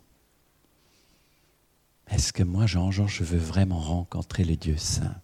Est-ce 2.11 2.33
que 2.33 2.43
moi, 2.43 2.67
Jean-Jean, 2.67 3.07
je 3.07 3.25
veux 3.25 3.39
vraiment 3.39 3.81
rencontrer 3.81 4.45
les 4.45 4.57
dieux 4.57 4.77
saints 4.77 5.21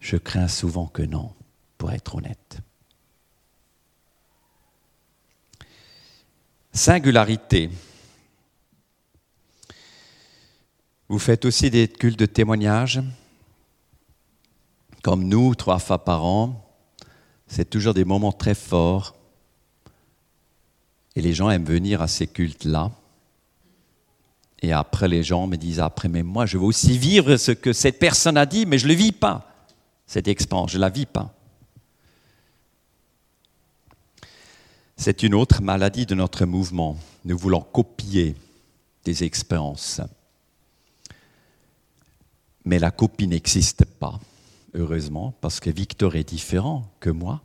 Je 0.00 0.16
crains 0.16 0.48
souvent 0.48 0.86
que 0.86 1.02
non, 1.02 1.32
pour 1.78 1.92
être 1.92 2.16
honnête. 2.16 2.58
Singularité. 6.72 7.70
Vous 11.08 11.18
faites 11.18 11.44
aussi 11.44 11.70
des 11.70 11.88
cultes 11.88 12.18
de 12.18 12.26
témoignage, 12.26 13.00
comme 15.02 15.24
nous, 15.24 15.54
trois 15.54 15.78
fois 15.78 16.04
par 16.04 16.24
an. 16.24 16.68
C'est 17.46 17.70
toujours 17.70 17.94
des 17.94 18.04
moments 18.04 18.32
très 18.32 18.54
forts. 18.54 19.14
Et 21.14 21.22
les 21.22 21.32
gens 21.32 21.48
aiment 21.48 21.64
venir 21.64 22.02
à 22.02 22.08
ces 22.08 22.26
cultes-là. 22.26 22.90
Et 24.62 24.72
après, 24.72 25.08
les 25.08 25.22
gens 25.22 25.46
me 25.46 25.56
disent 25.56 25.80
après, 25.80 26.08
mais 26.08 26.22
moi, 26.22 26.46
je 26.46 26.56
veux 26.56 26.64
aussi 26.64 26.96
vivre 26.98 27.36
ce 27.36 27.52
que 27.52 27.72
cette 27.72 27.98
personne 27.98 28.36
a 28.36 28.46
dit, 28.46 28.66
mais 28.66 28.78
je 28.78 28.86
ne 28.86 28.92
le 28.92 28.98
vis 28.98 29.12
pas, 29.12 29.52
cette 30.06 30.28
expérience, 30.28 30.70
je 30.70 30.76
ne 30.76 30.82
la 30.82 30.88
vis 30.88 31.06
pas. 31.06 31.32
C'est 34.96 35.22
une 35.22 35.34
autre 35.34 35.62
maladie 35.62 36.06
de 36.06 36.14
notre 36.14 36.46
mouvement. 36.46 36.96
Nous 37.24 37.36
voulons 37.36 37.60
copier 37.60 38.34
des 39.04 39.24
expériences. 39.24 40.00
Mais 42.64 42.78
la 42.78 42.90
copie 42.90 43.28
n'existe 43.28 43.84
pas, 43.84 44.18
heureusement, 44.74 45.34
parce 45.40 45.60
que 45.60 45.70
Victor 45.70 46.16
est 46.16 46.24
différent 46.24 46.90
que 46.98 47.10
moi. 47.10 47.42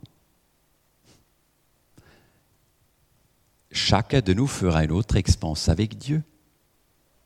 Chacun 3.70 4.20
de 4.20 4.32
nous 4.32 4.46
fera 4.46 4.82
une 4.84 4.92
autre 4.92 5.16
expérience 5.16 5.68
avec 5.68 5.96
Dieu, 5.96 6.22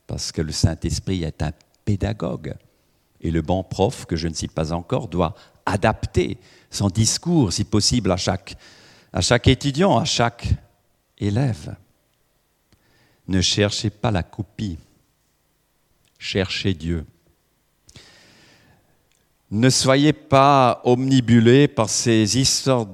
parce 0.06 0.32
que 0.32 0.42
le 0.42 0.52
Saint-Esprit 0.52 1.24
est 1.24 1.42
un 1.42 1.52
pédagogue. 1.84 2.54
Et 3.20 3.30
le 3.30 3.42
bon 3.42 3.64
prof, 3.64 4.06
que 4.06 4.16
je 4.16 4.28
ne 4.28 4.34
sais 4.34 4.48
pas 4.48 4.72
encore, 4.72 5.08
doit 5.08 5.34
adapter 5.64 6.38
son 6.70 6.88
discours, 6.88 7.52
si 7.52 7.64
possible, 7.64 8.12
à 8.12 8.16
chaque 8.16 9.48
étudiant, 9.48 9.98
à 9.98 10.04
chaque 10.04 10.48
élève. 11.18 11.76
Ne 13.28 13.40
cherchez 13.40 13.90
pas 13.90 14.10
la 14.10 14.22
copie, 14.22 14.78
cherchez 16.18 16.74
Dieu. 16.74 17.04
Ne 19.50 19.70
soyez 19.70 20.12
pas 20.12 20.80
omnibulés 20.84 21.68
par 21.68 21.88
ces 21.88 22.36
histoires 22.36 22.86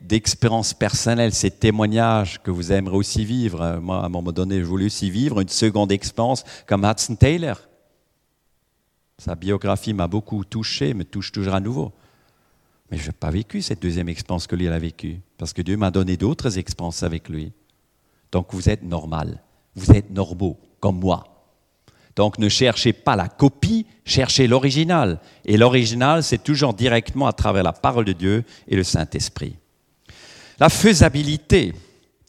d'expériences 0.00 0.72
personnelles, 0.72 1.34
ces 1.34 1.50
témoignages 1.50 2.42
que 2.42 2.50
vous 2.50 2.72
aimeriez 2.72 2.96
aussi 2.96 3.26
vivre. 3.26 3.78
Moi, 3.82 4.00
à 4.00 4.06
un 4.06 4.08
moment 4.08 4.32
donné, 4.32 4.60
je 4.60 4.64
voulais 4.64 4.86
aussi 4.86 5.10
vivre 5.10 5.40
une 5.40 5.48
seconde 5.48 5.92
expérience 5.92 6.44
comme 6.66 6.84
Hudson 6.84 7.14
Taylor. 7.14 7.60
Sa 9.18 9.34
biographie 9.34 9.92
m'a 9.92 10.06
beaucoup 10.06 10.44
touché, 10.44 10.94
me 10.94 11.04
touche 11.04 11.30
toujours 11.30 11.54
à 11.54 11.60
nouveau. 11.60 11.92
Mais 12.90 12.96
je 12.96 13.06
n'ai 13.06 13.12
pas 13.12 13.30
vécu 13.30 13.60
cette 13.60 13.82
deuxième 13.82 14.08
expérience 14.08 14.46
que 14.46 14.56
lui 14.56 14.68
a 14.68 14.78
vécue, 14.78 15.20
parce 15.36 15.52
que 15.52 15.60
Dieu 15.60 15.76
m'a 15.76 15.90
donné 15.90 16.16
d'autres 16.16 16.56
expériences 16.56 17.02
avec 17.02 17.28
lui. 17.28 17.52
Donc 18.32 18.54
vous 18.54 18.70
êtes 18.70 18.82
normal, 18.82 19.42
vous 19.74 19.90
êtes 19.92 20.08
normaux, 20.08 20.58
comme 20.80 21.00
moi. 21.00 21.27
Donc 22.18 22.36
ne 22.40 22.48
cherchez 22.48 22.92
pas 22.92 23.14
la 23.14 23.28
copie, 23.28 23.86
cherchez 24.04 24.48
l'original. 24.48 25.20
Et 25.44 25.56
l'original, 25.56 26.24
c'est 26.24 26.42
toujours 26.42 26.74
directement 26.74 27.28
à 27.28 27.32
travers 27.32 27.62
la 27.62 27.72
parole 27.72 28.06
de 28.06 28.12
Dieu 28.12 28.42
et 28.66 28.74
le 28.74 28.82
Saint-Esprit. 28.82 29.54
La 30.58 30.68
faisabilité. 30.68 31.72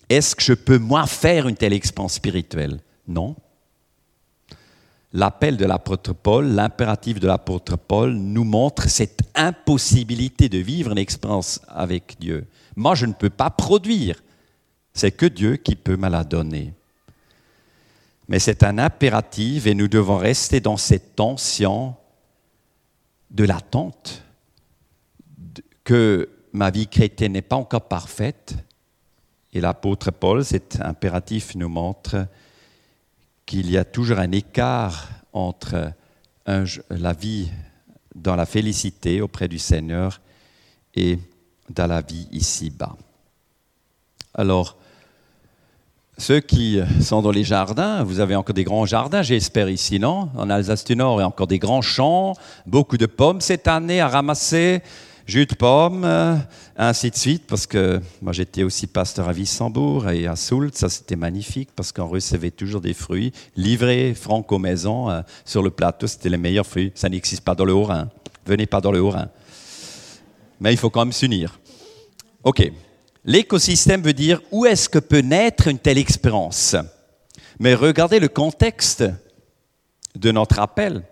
Est-ce 0.08 0.36
que 0.36 0.43
je 0.43 0.54
peux 0.54 0.78
moi 0.78 1.08
faire 1.08 1.47
une 1.47 1.56
telle 1.56 1.73
expérience 1.73 2.13
spirituelle? 2.13 2.82
Non 3.08 3.36
l'appel 5.12 5.58
de 5.58 5.65
l'apôtre 5.65 6.13
Paul, 6.13 6.45
l'impératif 6.45 7.19
de 7.19 7.25
l'apôtre 7.25 7.75
Paul 7.75 8.13
nous 8.13 8.43
montre 8.43 8.88
cette 8.88 9.21
impossibilité 9.34 10.49
de 10.49 10.60
vivre 10.60 10.91
une 10.91 10.99
expérience 10.99 11.60
avec 11.67 12.17
Dieu. 12.19 12.45
Moi, 12.75 12.93
je 12.93 13.08
ne 13.08 13.13
peux 13.13 13.32
pas 13.32 13.49
produire. 13.49 14.21
C'est 14.93 15.10
que 15.10 15.25
Dieu 15.25 15.56
qui 15.56 15.75
peut 15.75 15.97
me 15.97 16.10
la 16.10 16.23
donner. 16.23 16.73
Mais 18.29 18.37
c'est 18.37 18.61
un 18.61 18.77
impératif 18.77 19.65
et 19.65 19.73
nous 19.73 19.87
devons 19.87 20.17
rester 20.17 20.59
dans 20.61 20.77
cette 20.77 21.15
tension 21.15 21.95
de 23.31 23.43
l'attente 23.43 24.23
que 25.83 26.29
ma 26.53 26.69
vie 26.69 26.87
chrétienne 26.87 27.33
n'est 27.33 27.41
pas 27.41 27.55
encore 27.55 27.87
parfaite. 27.87 28.55
Et 29.51 29.59
l'apôtre 29.59 30.11
Paul, 30.11 30.45
cet 30.45 30.79
impératif 30.79 31.55
nous 31.55 31.69
montre 31.69 32.27
qu'il 33.47 33.71
y 33.71 33.77
a 33.77 33.83
toujours 33.83 34.19
un 34.19 34.31
écart 34.31 35.09
entre 35.33 35.91
la 36.45 37.13
vie 37.13 37.49
dans 38.13 38.35
la 38.35 38.45
félicité 38.45 39.21
auprès 39.21 39.47
du 39.47 39.57
Seigneur 39.57 40.21
et 40.93 41.17
dans 41.71 41.87
la 41.87 42.01
vie 42.01 42.27
ici-bas. 42.31 42.95
Alors, 44.35 44.77
Ceux 46.19 46.41
qui 46.41 46.82
sont 46.99 47.21
dans 47.21 47.32
les 47.32 47.45
jardins, 47.45 48.03
vous 48.03 48.19
avez 48.19 48.36
encore 48.36 48.53
des 48.53 48.65
grands 48.65 48.86
jardins, 48.86 49.21
j'espère 49.21 49.69
ici, 49.69 49.99
non? 49.99 50.29
En 50.36 50.49
Alsace 50.49 50.84
du 50.84 50.93
Nord, 50.97 51.15
il 51.17 51.21
y 51.21 51.23
a 51.23 51.27
encore 51.27 51.47
des 51.47 51.60
grands 51.60 51.82
champs, 51.82 52.34
beaucoup 52.67 52.97
de 52.97 53.05
pommes 53.05 53.39
cette 53.39 53.69
année 53.69 54.01
à 54.01 54.10
ramasser, 54.10 54.82
jus 55.25 55.45
de 55.45 55.55
pommes, 55.55 56.03
euh, 56.03 56.36
ainsi 56.75 57.10
de 57.10 57.15
suite, 57.15 57.43
parce 57.47 57.65
que 57.65 58.01
moi 58.21 58.34
j'étais 58.34 58.63
aussi 58.63 58.86
pasteur 58.86 59.29
à 59.29 59.32
Wissembourg 59.32 60.10
et 60.10 60.27
à 60.27 60.36
Soult, 60.36 60.71
ça 60.73 60.89
c'était 60.89 61.15
magnifique, 61.15 61.69
parce 61.73 61.93
qu'on 61.93 62.08
recevait 62.08 62.51
toujours 62.51 62.82
des 62.82 62.93
fruits 62.93 63.32
livrés 63.55 64.13
franco 64.13 64.60
maison 64.60 65.10
euh, 65.10 65.21
sur 65.45 65.63
le 65.63 65.69
plateau, 65.69 66.05
c'était 66.05 66.29
les 66.29 66.38
meilleurs 66.38 66.67
fruits, 66.67 66.91
ça 66.95 67.08
n'existe 67.08 67.45
pas 67.45 67.55
dans 67.55 67.65
le 67.65 67.73
Haut-Rhin, 67.73 68.10
venez 68.45 68.65
pas 68.65 68.82
dans 68.82 68.91
le 68.91 68.99
Haut-Rhin. 68.99 69.29
Mais 70.60 70.73
il 70.73 70.77
faut 70.77 70.89
quand 70.89 71.05
même 71.05 71.13
s'unir. 71.13 71.62
Ok, 72.43 72.69
L'écosystème 73.25 74.01
veut 74.01 74.13
dire 74.13 74.41
où 74.51 74.65
est-ce 74.65 74.89
que 74.89 74.99
peut 74.99 75.19
naître 75.19 75.67
une 75.67 75.79
telle 75.79 75.97
expérience. 75.97 76.75
Mais 77.60 77.73
regardez 77.73 78.19
le 78.19 78.29
contexte 78.29 79.03
de 80.15 80.32
notre 80.32 80.60
appel. 80.60 81.03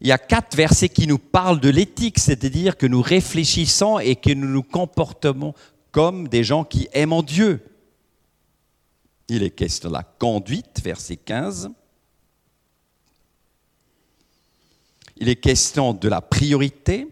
Il 0.00 0.08
y 0.08 0.12
a 0.12 0.18
quatre 0.18 0.56
versets 0.56 0.90
qui 0.90 1.06
nous 1.06 1.18
parlent 1.18 1.60
de 1.60 1.70
l'éthique, 1.70 2.18
c'est-à-dire 2.18 2.76
que 2.76 2.86
nous 2.86 3.00
réfléchissons 3.00 3.98
et 3.98 4.16
que 4.16 4.32
nous 4.32 4.48
nous 4.48 4.62
comportons 4.62 5.54
comme 5.90 6.28
des 6.28 6.44
gens 6.44 6.64
qui 6.64 6.88
aiment 6.92 7.22
Dieu. 7.22 7.64
Il 9.28 9.42
est 9.42 9.50
question 9.50 9.88
de 9.88 9.94
la 9.94 10.02
conduite, 10.02 10.80
verset 10.84 11.16
15. 11.16 11.70
Il 15.16 15.30
est 15.30 15.36
question 15.36 15.94
de 15.94 16.08
la 16.08 16.20
priorité, 16.20 17.08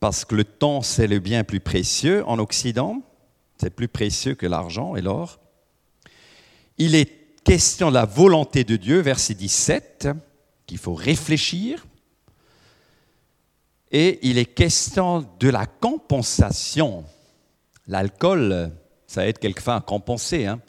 parce 0.00 0.24
que 0.24 0.34
le 0.34 0.44
temps, 0.44 0.82
c'est 0.82 1.06
le 1.06 1.18
bien 1.18 1.44
plus 1.44 1.60
précieux 1.60 2.24
en 2.26 2.38
Occident, 2.38 3.02
c'est 3.60 3.70
plus 3.70 3.88
précieux 3.88 4.34
que 4.34 4.46
l'argent 4.46 4.94
et 4.96 5.00
l'or. 5.00 5.40
Il 6.78 6.94
est 6.94 7.40
question 7.42 7.88
de 7.88 7.94
la 7.94 8.04
volonté 8.04 8.62
de 8.62 8.76
Dieu, 8.76 9.00
verset 9.00 9.34
17, 9.34 10.08
qu'il 10.66 10.78
faut 10.78 10.94
réfléchir. 10.94 11.86
Et 13.90 14.18
il 14.22 14.38
est 14.38 14.44
question 14.44 15.26
de 15.40 15.48
la 15.48 15.66
compensation. 15.66 17.04
L'alcool, 17.86 18.70
ça 19.06 19.26
aide 19.26 19.38
quelquefois 19.38 19.76
à 19.76 19.80
compenser. 19.80 20.46
Hein. 20.46 20.60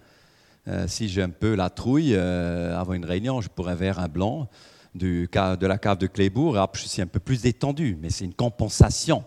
Euh, 0.68 0.88
si 0.88 1.10
j'ai 1.10 1.22
un 1.22 1.30
peu 1.30 1.54
la 1.54 1.70
trouille, 1.70 2.16
euh, 2.16 2.80
avant 2.80 2.94
une 2.94 3.06
réunion, 3.06 3.42
je 3.42 3.50
pourrais 3.50 3.76
vers 3.76 4.00
un 4.00 4.08
blanc 4.08 4.50
de 4.96 5.68
la 5.68 5.78
cave 5.78 5.98
de 5.98 6.08
Clébourg, 6.08 6.58
suis 6.76 7.02
un 7.02 7.08
peu 7.08 7.20
plus 7.20 7.42
détendu, 7.42 7.98
mais 8.00 8.10
c'est 8.10 8.26
une 8.26 8.34
compensation. 8.34 9.24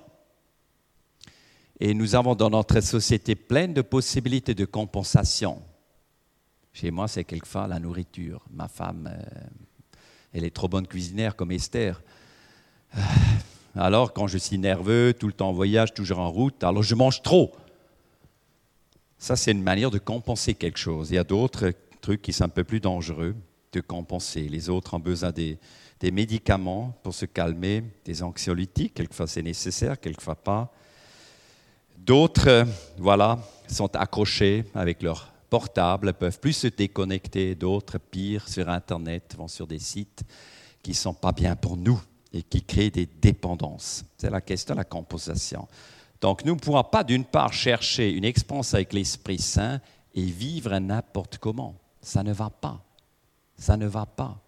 Et 1.80 1.94
nous 1.94 2.14
avons 2.14 2.34
dans 2.34 2.50
notre 2.50 2.80
société 2.80 3.34
plein 3.34 3.68
de 3.68 3.82
possibilités 3.82 4.54
de 4.54 4.64
compensation. 4.64 5.62
Chez 6.72 6.90
moi, 6.90 7.08
c'est 7.08 7.24
quelquefois 7.24 7.66
la 7.66 7.78
nourriture. 7.78 8.44
Ma 8.52 8.68
femme, 8.68 9.10
euh, 9.12 9.22
elle 10.32 10.44
est 10.44 10.54
trop 10.54 10.68
bonne 10.68 10.86
cuisinière 10.86 11.36
comme 11.36 11.52
Esther. 11.52 12.02
Euh, 12.96 13.00
alors, 13.74 14.12
quand 14.12 14.26
je 14.26 14.38
suis 14.38 14.58
nerveux, 14.58 15.14
tout 15.18 15.26
le 15.26 15.32
temps 15.32 15.48
en 15.48 15.52
voyage, 15.52 15.92
toujours 15.92 16.18
en 16.18 16.30
route, 16.30 16.62
alors 16.62 16.82
je 16.82 16.94
mange 16.94 17.22
trop. 17.22 17.52
Ça, 19.18 19.36
c'est 19.36 19.52
une 19.52 19.62
manière 19.62 19.90
de 19.90 19.98
compenser 19.98 20.54
quelque 20.54 20.78
chose. 20.78 21.10
Il 21.10 21.14
y 21.14 21.18
a 21.18 21.24
d'autres 21.24 21.72
trucs 22.00 22.22
qui 22.22 22.32
sont 22.32 22.44
un 22.44 22.48
peu 22.48 22.64
plus 22.64 22.80
dangereux 22.80 23.34
de 23.72 23.80
compenser. 23.80 24.48
Les 24.48 24.68
autres 24.68 24.94
ont 24.94 25.00
besoin 25.00 25.32
des, 25.32 25.58
médicaments 26.12 26.94
pour 27.02 27.14
se 27.14 27.26
calmer, 27.26 27.84
des 28.04 28.22
anxiolytiques, 28.22 28.94
quelquefois 28.94 29.26
c'est 29.26 29.42
nécessaire, 29.42 30.00
quelquefois 30.00 30.34
pas. 30.34 30.72
D'autres, 31.96 32.48
euh, 32.48 32.64
voilà, 32.98 33.38
sont 33.68 33.94
accrochés 33.94 34.64
avec 34.74 35.02
leur 35.02 35.32
portable, 35.48 36.08
ne 36.08 36.12
peuvent 36.12 36.40
plus 36.40 36.54
se 36.54 36.66
déconnecter. 36.66 37.54
D'autres, 37.54 37.98
pire, 37.98 38.48
sur 38.48 38.68
Internet, 38.68 39.36
vont 39.36 39.46
sur 39.46 39.66
des 39.66 39.78
sites 39.78 40.24
qui 40.82 40.90
ne 40.90 40.96
sont 40.96 41.14
pas 41.14 41.30
bien 41.30 41.54
pour 41.54 41.76
nous 41.76 42.00
et 42.32 42.42
qui 42.42 42.62
créent 42.62 42.90
des 42.90 43.06
dépendances. 43.06 44.04
C'est 44.18 44.30
la 44.30 44.40
question 44.40 44.74
de 44.74 44.78
la 44.78 44.84
compensation. 44.84 45.68
Donc 46.20 46.44
nous 46.44 46.54
ne 46.54 46.58
pourrons 46.58 46.84
pas 46.84 47.04
d'une 47.04 47.24
part 47.24 47.52
chercher 47.52 48.10
une 48.10 48.24
expérience 48.24 48.74
avec 48.74 48.92
l'Esprit 48.92 49.38
Saint 49.38 49.80
et 50.14 50.22
vivre 50.22 50.76
n'importe 50.78 51.38
comment. 51.38 51.76
Ça 52.00 52.22
ne 52.22 52.32
va 52.32 52.50
pas 52.50 52.82
ça 53.62 53.76
ne 53.76 53.86
va 53.86 54.06
pas. 54.06 54.42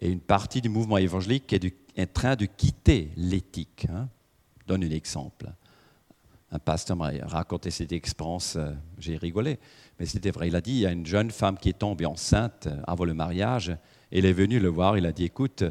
Et 0.00 0.10
une 0.10 0.20
partie 0.20 0.62
du 0.62 0.70
mouvement 0.70 0.96
évangélique 0.96 1.52
est, 1.52 2.00
en 2.00 2.06
train 2.06 2.34
de 2.34 2.46
quitter 2.46 3.10
l'éthique. 3.16 3.86
Hein. 3.90 4.08
Donne 4.66 4.84
un 4.84 4.90
exemple. 4.90 5.52
Un 6.50 6.58
pasteur 6.58 6.96
m'a 6.96 7.10
raconté 7.22 7.70
cette 7.70 7.92
expérience, 7.92 8.56
euh, 8.56 8.72
j'ai 8.98 9.16
rigolé, 9.16 9.58
mais 9.98 10.06
c'était 10.06 10.30
vrai. 10.30 10.48
Il 10.48 10.56
a 10.56 10.62
dit, 10.62 10.70
il 10.70 10.78
y 10.78 10.86
a 10.86 10.92
une 10.92 11.04
jeune 11.04 11.30
femme 11.30 11.58
qui 11.58 11.68
est 11.68 11.78
tombée 11.78 12.06
enceinte 12.06 12.66
euh, 12.66 12.80
avant 12.86 13.04
le 13.04 13.14
mariage, 13.14 13.68
et 14.10 14.20
il 14.20 14.26
est 14.26 14.32
venu 14.32 14.58
le 14.58 14.68
voir, 14.68 14.96
il 14.96 15.04
a 15.04 15.12
dit, 15.12 15.24
écoute, 15.24 15.64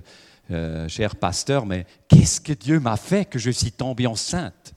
euh, 0.51 0.87
cher 0.87 1.15
pasteur, 1.15 1.65
mais 1.65 1.87
qu'est-ce 2.07 2.39
que 2.39 2.53
Dieu 2.53 2.79
m'a 2.79 2.97
fait 2.97 3.25
que 3.25 3.39
je 3.39 3.49
suis 3.49 3.71
tombée 3.71 4.05
enceinte? 4.05 4.75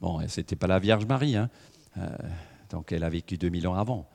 Bon, 0.00 0.26
ce 0.26 0.40
n'était 0.40 0.56
pas 0.56 0.66
la 0.66 0.80
Vierge 0.80 1.06
Marie, 1.06 1.36
hein. 1.36 1.50
donc 2.70 2.90
elle 2.90 3.04
a 3.04 3.10
vécu 3.10 3.36
2000 3.36 3.68
ans 3.68 3.74
avant. 3.74 4.08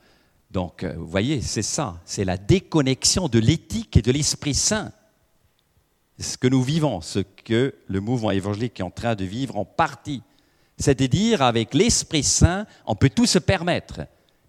Donc, 0.50 0.82
euh, 0.82 0.94
vous 0.96 1.06
voyez, 1.06 1.40
c'est 1.40 1.62
ça, 1.62 2.00
c'est 2.04 2.24
la 2.24 2.36
déconnexion 2.36 3.28
de 3.28 3.38
l'éthique 3.38 3.96
et 3.96 4.02
de 4.02 4.10
l'Esprit 4.10 4.54
Saint. 4.54 4.92
Ce 6.18 6.36
que 6.36 6.48
nous 6.48 6.62
vivons, 6.62 7.00
ce 7.00 7.20
que 7.20 7.74
le 7.86 8.00
mouvement 8.00 8.30
évangélique 8.30 8.80
est 8.80 8.84
en 8.84 8.90
train 8.90 9.14
de 9.14 9.24
vivre 9.24 9.56
en 9.56 9.64
partie. 9.64 10.22
C'est-à-dire, 10.76 11.42
avec 11.42 11.72
l'Esprit 11.72 12.24
Saint, 12.24 12.66
on 12.84 12.96
peut 12.96 13.10
tout 13.10 13.26
se 13.26 13.38
permettre 13.38 14.00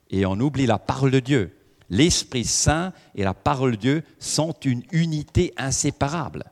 et 0.09 0.25
on 0.25 0.39
oublie 0.39 0.65
la 0.65 0.79
parole 0.79 1.11
de 1.11 1.19
Dieu. 1.19 1.55
L'Esprit 1.89 2.45
Saint 2.45 2.93
et 3.15 3.23
la 3.23 3.33
parole 3.33 3.71
de 3.71 3.81
Dieu 3.81 4.03
sont 4.17 4.53
une 4.65 4.83
unité 4.91 5.53
inséparable. 5.57 6.45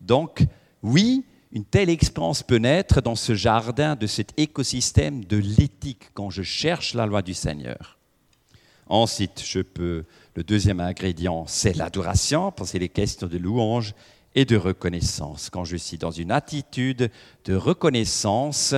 Donc, 0.00 0.44
oui, 0.82 1.24
une 1.52 1.64
telle 1.64 1.88
expérience 1.88 2.42
peut 2.42 2.56
naître 2.56 3.00
dans 3.00 3.14
ce 3.14 3.34
jardin, 3.34 3.96
de 3.96 4.06
cet 4.06 4.38
écosystème 4.38 5.24
de 5.24 5.36
l'éthique, 5.36 6.10
quand 6.12 6.30
je 6.30 6.42
cherche 6.42 6.94
la 6.94 7.06
loi 7.06 7.22
du 7.22 7.32
Seigneur. 7.32 7.98
Ensuite, 8.86 9.42
je 9.44 9.60
peux, 9.60 10.04
le 10.34 10.44
deuxième 10.44 10.80
ingrédient, 10.80 11.46
c'est 11.46 11.74
l'adoration, 11.76 12.52
parce 12.52 12.72
qu'il 12.72 12.82
est 12.82 12.88
question 12.88 13.26
de 13.26 13.38
louange 13.38 13.94
et 14.34 14.44
de 14.44 14.56
reconnaissance. 14.56 15.48
Quand 15.50 15.64
je 15.64 15.76
suis 15.76 15.98
dans 15.98 16.10
une 16.10 16.30
attitude 16.30 17.10
de 17.44 17.54
reconnaissance, 17.54 18.74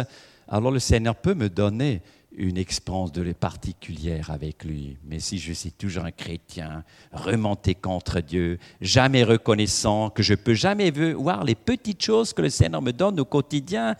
alors 0.48 0.70
le 0.70 0.78
Seigneur 0.78 1.16
peut 1.16 1.34
me 1.34 1.48
donner 1.48 2.02
une 2.36 2.58
expérience 2.58 3.12
de 3.12 3.32
particulière 3.32 4.30
avec 4.30 4.64
lui. 4.64 4.98
Mais 5.04 5.20
si 5.20 5.38
je 5.38 5.52
suis 5.52 5.72
toujours 5.72 6.04
un 6.04 6.10
chrétien, 6.10 6.84
remonté 7.10 7.74
contre 7.74 8.20
Dieu, 8.20 8.58
jamais 8.80 9.24
reconnaissant, 9.24 10.10
que 10.10 10.22
je 10.22 10.34
peux 10.34 10.54
jamais 10.54 10.90
voir 10.90 11.44
les 11.44 11.54
petites 11.54 12.02
choses 12.02 12.34
que 12.34 12.42
le 12.42 12.50
Seigneur 12.50 12.82
me 12.82 12.92
donne 12.92 13.18
au 13.18 13.24
quotidien, 13.24 13.96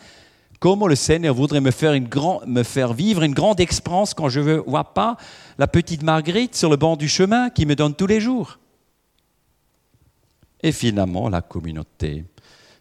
Comment 0.66 0.88
le 0.88 0.96
Seigneur 0.96 1.33
voudrait 1.33 1.61
me 1.61 1.70
faire, 1.70 1.92
une 1.92 2.09
me 2.48 2.64
faire 2.64 2.92
vivre 2.92 3.22
une 3.22 3.35
grande 3.35 3.61
expérience 3.61 4.14
quand 4.14 4.29
je 4.29 4.40
ne 4.40 4.55
vois 4.57 4.94
pas 4.94 5.16
la 5.59 5.68
petite 5.68 6.02
Marguerite 6.02 6.57
sur 6.57 6.68
le 6.68 6.74
banc 6.74 6.96
du 6.96 7.07
chemin 7.07 7.50
qui 7.50 7.66
me 7.66 7.76
donne 7.76 7.94
tous 7.94 8.09
les 8.09 8.20
jours. 8.20 8.59
Et 10.64 10.72
finalement, 10.72 11.29
la 11.29 11.40
communauté, 11.40 12.24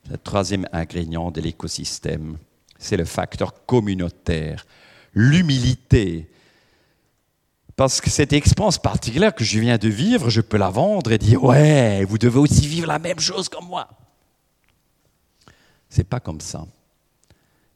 le 0.10 0.17
troisième 0.17 0.67
ingrédient 0.74 1.30
de 1.30 1.41
l'écosystème, 1.41 2.39
c'est 2.80 2.98
le 2.98 3.06
facteur 3.06 3.67
communautaire, 3.67 4.65
l'humilité. 5.13 6.28
Parce 7.76 8.02
que 8.02 8.10
cette 8.10 8.34
expérience 8.34 8.80
particulière 8.80 9.36
que 9.36 9.43
je 9.43 9.60
viens 9.60 9.78
de 9.78 9.89
vivre, 9.89 10.32
je 10.32 10.41
peux 10.41 10.58
la 10.58 10.71
vendre 10.71 11.12
et 11.12 11.19
dire 11.19 11.43
Ouais, 11.43 12.04
vous 12.06 12.17
devez 12.17 12.39
aussi 12.39 12.65
vivre 12.65 12.88
la 12.88 12.98
même 12.98 13.19
chose 13.19 13.48
comme 13.48 13.67
moi. 13.67 13.88
C'est 15.88 16.04
pas 16.04 16.19
comme 16.19 16.41
ça 16.41 16.65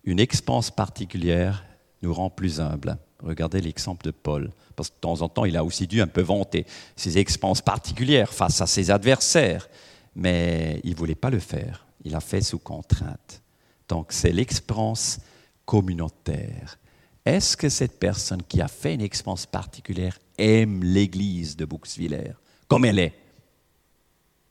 une 0.03 0.19
expérience 0.19 0.71
particulière 0.71 1.65
nous 2.01 2.13
rend 2.13 2.29
plus 2.29 2.59
humbles. 2.59 2.97
Regardez 3.21 3.61
l'exemple 3.61 4.05
de 4.05 4.11
Paul, 4.11 4.51
parce 4.75 4.89
que 4.89 4.95
de 4.95 5.01
temps 5.01 5.21
en 5.21 5.29
temps, 5.29 5.45
il 5.45 5.57
a 5.57 5.63
aussi 5.63 5.87
dû 5.87 6.01
un 6.01 6.07
peu 6.07 6.21
vanter 6.21 6.65
ses 6.95 7.17
expériences 7.17 7.61
particulières 7.61 8.33
face 8.33 8.61
à 8.61 8.67
ses 8.67 8.91
adversaires, 8.91 9.67
mais 10.15 10.79
il 10.83 10.91
ne 10.91 10.95
voulait 10.95 11.15
pas 11.15 11.29
le 11.29 11.39
faire. 11.39 11.85
Il 12.05 12.15
a 12.15 12.21
fait 12.21 12.41
sous 12.41 12.59
contrainte. 12.59 13.41
Donc 13.89 14.13
c'est 14.13 14.31
l'expérience 14.31 15.19
communautaire. 15.65 16.79
Est-ce 17.25 17.57
que 17.57 17.67
cette 17.67 17.99
personne 17.99 18.41
qui 18.43 18.61
a 18.61 18.67
fait 18.69 18.93
une 18.93 19.01
expérience 19.01 19.45
particulière 19.45 20.17
aime 20.37 20.81
l'église 20.83 21.57
de 21.57 21.65
Bouxwiller 21.65 22.31
comme 22.67 22.85
elle 22.85 22.99
est? 22.99 23.13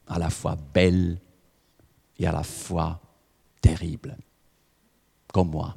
À 0.07 0.19
la 0.19 0.29
fois 0.29 0.57
belle 0.73 1.19
et 2.19 2.27
à 2.27 2.31
la 2.31 2.43
fois 2.43 3.01
terrible 3.61 4.15
comme 5.33 5.49
moi 5.49 5.75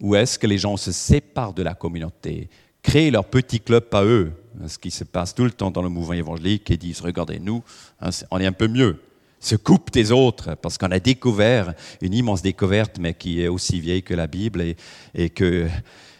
Ou 0.00 0.14
est-ce 0.14 0.38
que 0.38 0.46
les 0.46 0.58
gens 0.58 0.76
se 0.76 0.92
séparent 0.92 1.54
de 1.54 1.62
la 1.62 1.74
communauté, 1.74 2.48
créent 2.82 3.10
leur 3.10 3.24
petit 3.24 3.60
club 3.60 3.86
à 3.92 4.04
eux, 4.04 4.32
ce 4.66 4.78
qui 4.78 4.90
se 4.90 5.04
passe 5.04 5.34
tout 5.34 5.44
le 5.44 5.50
temps 5.50 5.70
dans 5.70 5.82
le 5.82 5.88
mouvement 5.88 6.14
évangélique, 6.14 6.70
et 6.70 6.76
disent, 6.76 7.00
regardez, 7.00 7.38
nous, 7.38 7.62
hein, 8.00 8.10
on 8.30 8.38
est 8.38 8.46
un 8.46 8.52
peu 8.52 8.68
mieux. 8.68 9.00
se 9.40 9.56
coupe 9.56 9.90
des 9.90 10.12
autres, 10.12 10.54
parce 10.54 10.78
qu'on 10.78 10.90
a 10.90 11.00
découvert 11.00 11.74
une 12.00 12.14
immense 12.14 12.42
découverte, 12.42 12.98
mais 12.98 13.14
qui 13.14 13.42
est 13.42 13.48
aussi 13.48 13.80
vieille 13.80 14.02
que 14.02 14.14
la 14.14 14.26
Bible, 14.26 14.62
et, 14.62 14.76
et 15.14 15.30
que 15.30 15.68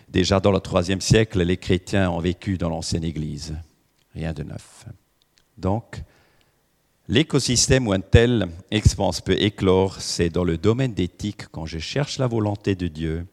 déjà 0.08 0.40
dans 0.40 0.52
le 0.52 0.60
troisième 0.60 1.00
siècle, 1.00 1.42
les 1.42 1.56
chrétiens 1.56 2.10
ont 2.10 2.20
vécu 2.20 2.58
dans 2.58 2.68
l'ancienne 2.68 3.04
Église. 3.04 3.56
Rien 4.14 4.32
de 4.32 4.42
neuf. 4.42 4.86
Donc, 5.56 6.02
l'écosystème 7.08 7.86
où 7.86 7.92
un 7.92 8.00
tel 8.00 8.48
expérience 8.70 9.20
peut 9.20 9.40
éclore, 9.40 10.00
c'est 10.00 10.30
dans 10.30 10.44
le 10.44 10.58
domaine 10.58 10.94
d'éthique, 10.94 11.48
quand 11.50 11.66
je 11.66 11.78
cherche 11.78 12.18
la 12.18 12.26
volonté 12.26 12.74
de 12.74 12.88
Dieu. 12.88 13.26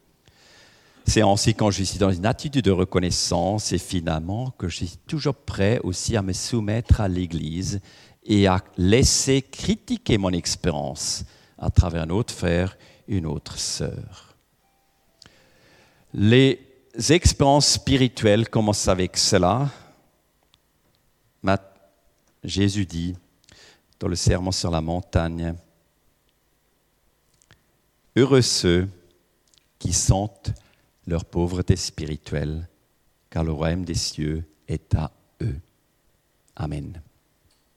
C'est 1.06 1.22
ainsi 1.22 1.54
quand 1.54 1.70
je 1.70 1.82
suis 1.82 1.98
dans 1.98 2.12
une 2.12 2.26
attitude 2.26 2.64
de 2.64 2.70
reconnaissance 2.70 3.72
et 3.72 3.78
finalement 3.78 4.50
que 4.56 4.68
je 4.68 4.76
suis 4.76 4.98
toujours 5.06 5.34
prêt 5.34 5.80
aussi 5.82 6.16
à 6.16 6.22
me 6.22 6.32
soumettre 6.32 7.00
à 7.00 7.08
l'Église 7.08 7.80
et 8.24 8.46
à 8.46 8.62
laisser 8.76 9.42
critiquer 9.42 10.16
mon 10.16 10.30
expérience 10.30 11.24
à 11.58 11.70
travers 11.70 12.02
un 12.02 12.10
autre 12.10 12.32
frère, 12.32 12.76
une 13.08 13.26
autre 13.26 13.58
sœur. 13.58 14.36
Les 16.14 16.60
expériences 17.08 17.72
spirituelles 17.72 18.48
commencent 18.48 18.88
avec 18.88 19.16
cela. 19.16 19.70
Jésus 22.44 22.86
dit 22.86 23.14
dans 24.02 24.08
le 24.08 24.16
serment 24.16 24.50
sur 24.50 24.72
la 24.72 24.80
montagne, 24.80 25.54
Heureux 28.16 28.42
ceux 28.42 28.88
qui 29.78 29.92
sentent 29.92 30.50
leur 31.06 31.24
pauvreté 31.24 31.76
spirituelle, 31.76 32.68
car 33.30 33.44
le 33.44 33.52
royaume 33.52 33.84
des 33.84 33.94
cieux 33.94 34.44
est 34.66 34.92
à 34.96 35.12
eux. 35.40 35.54
Amen. 36.56 37.00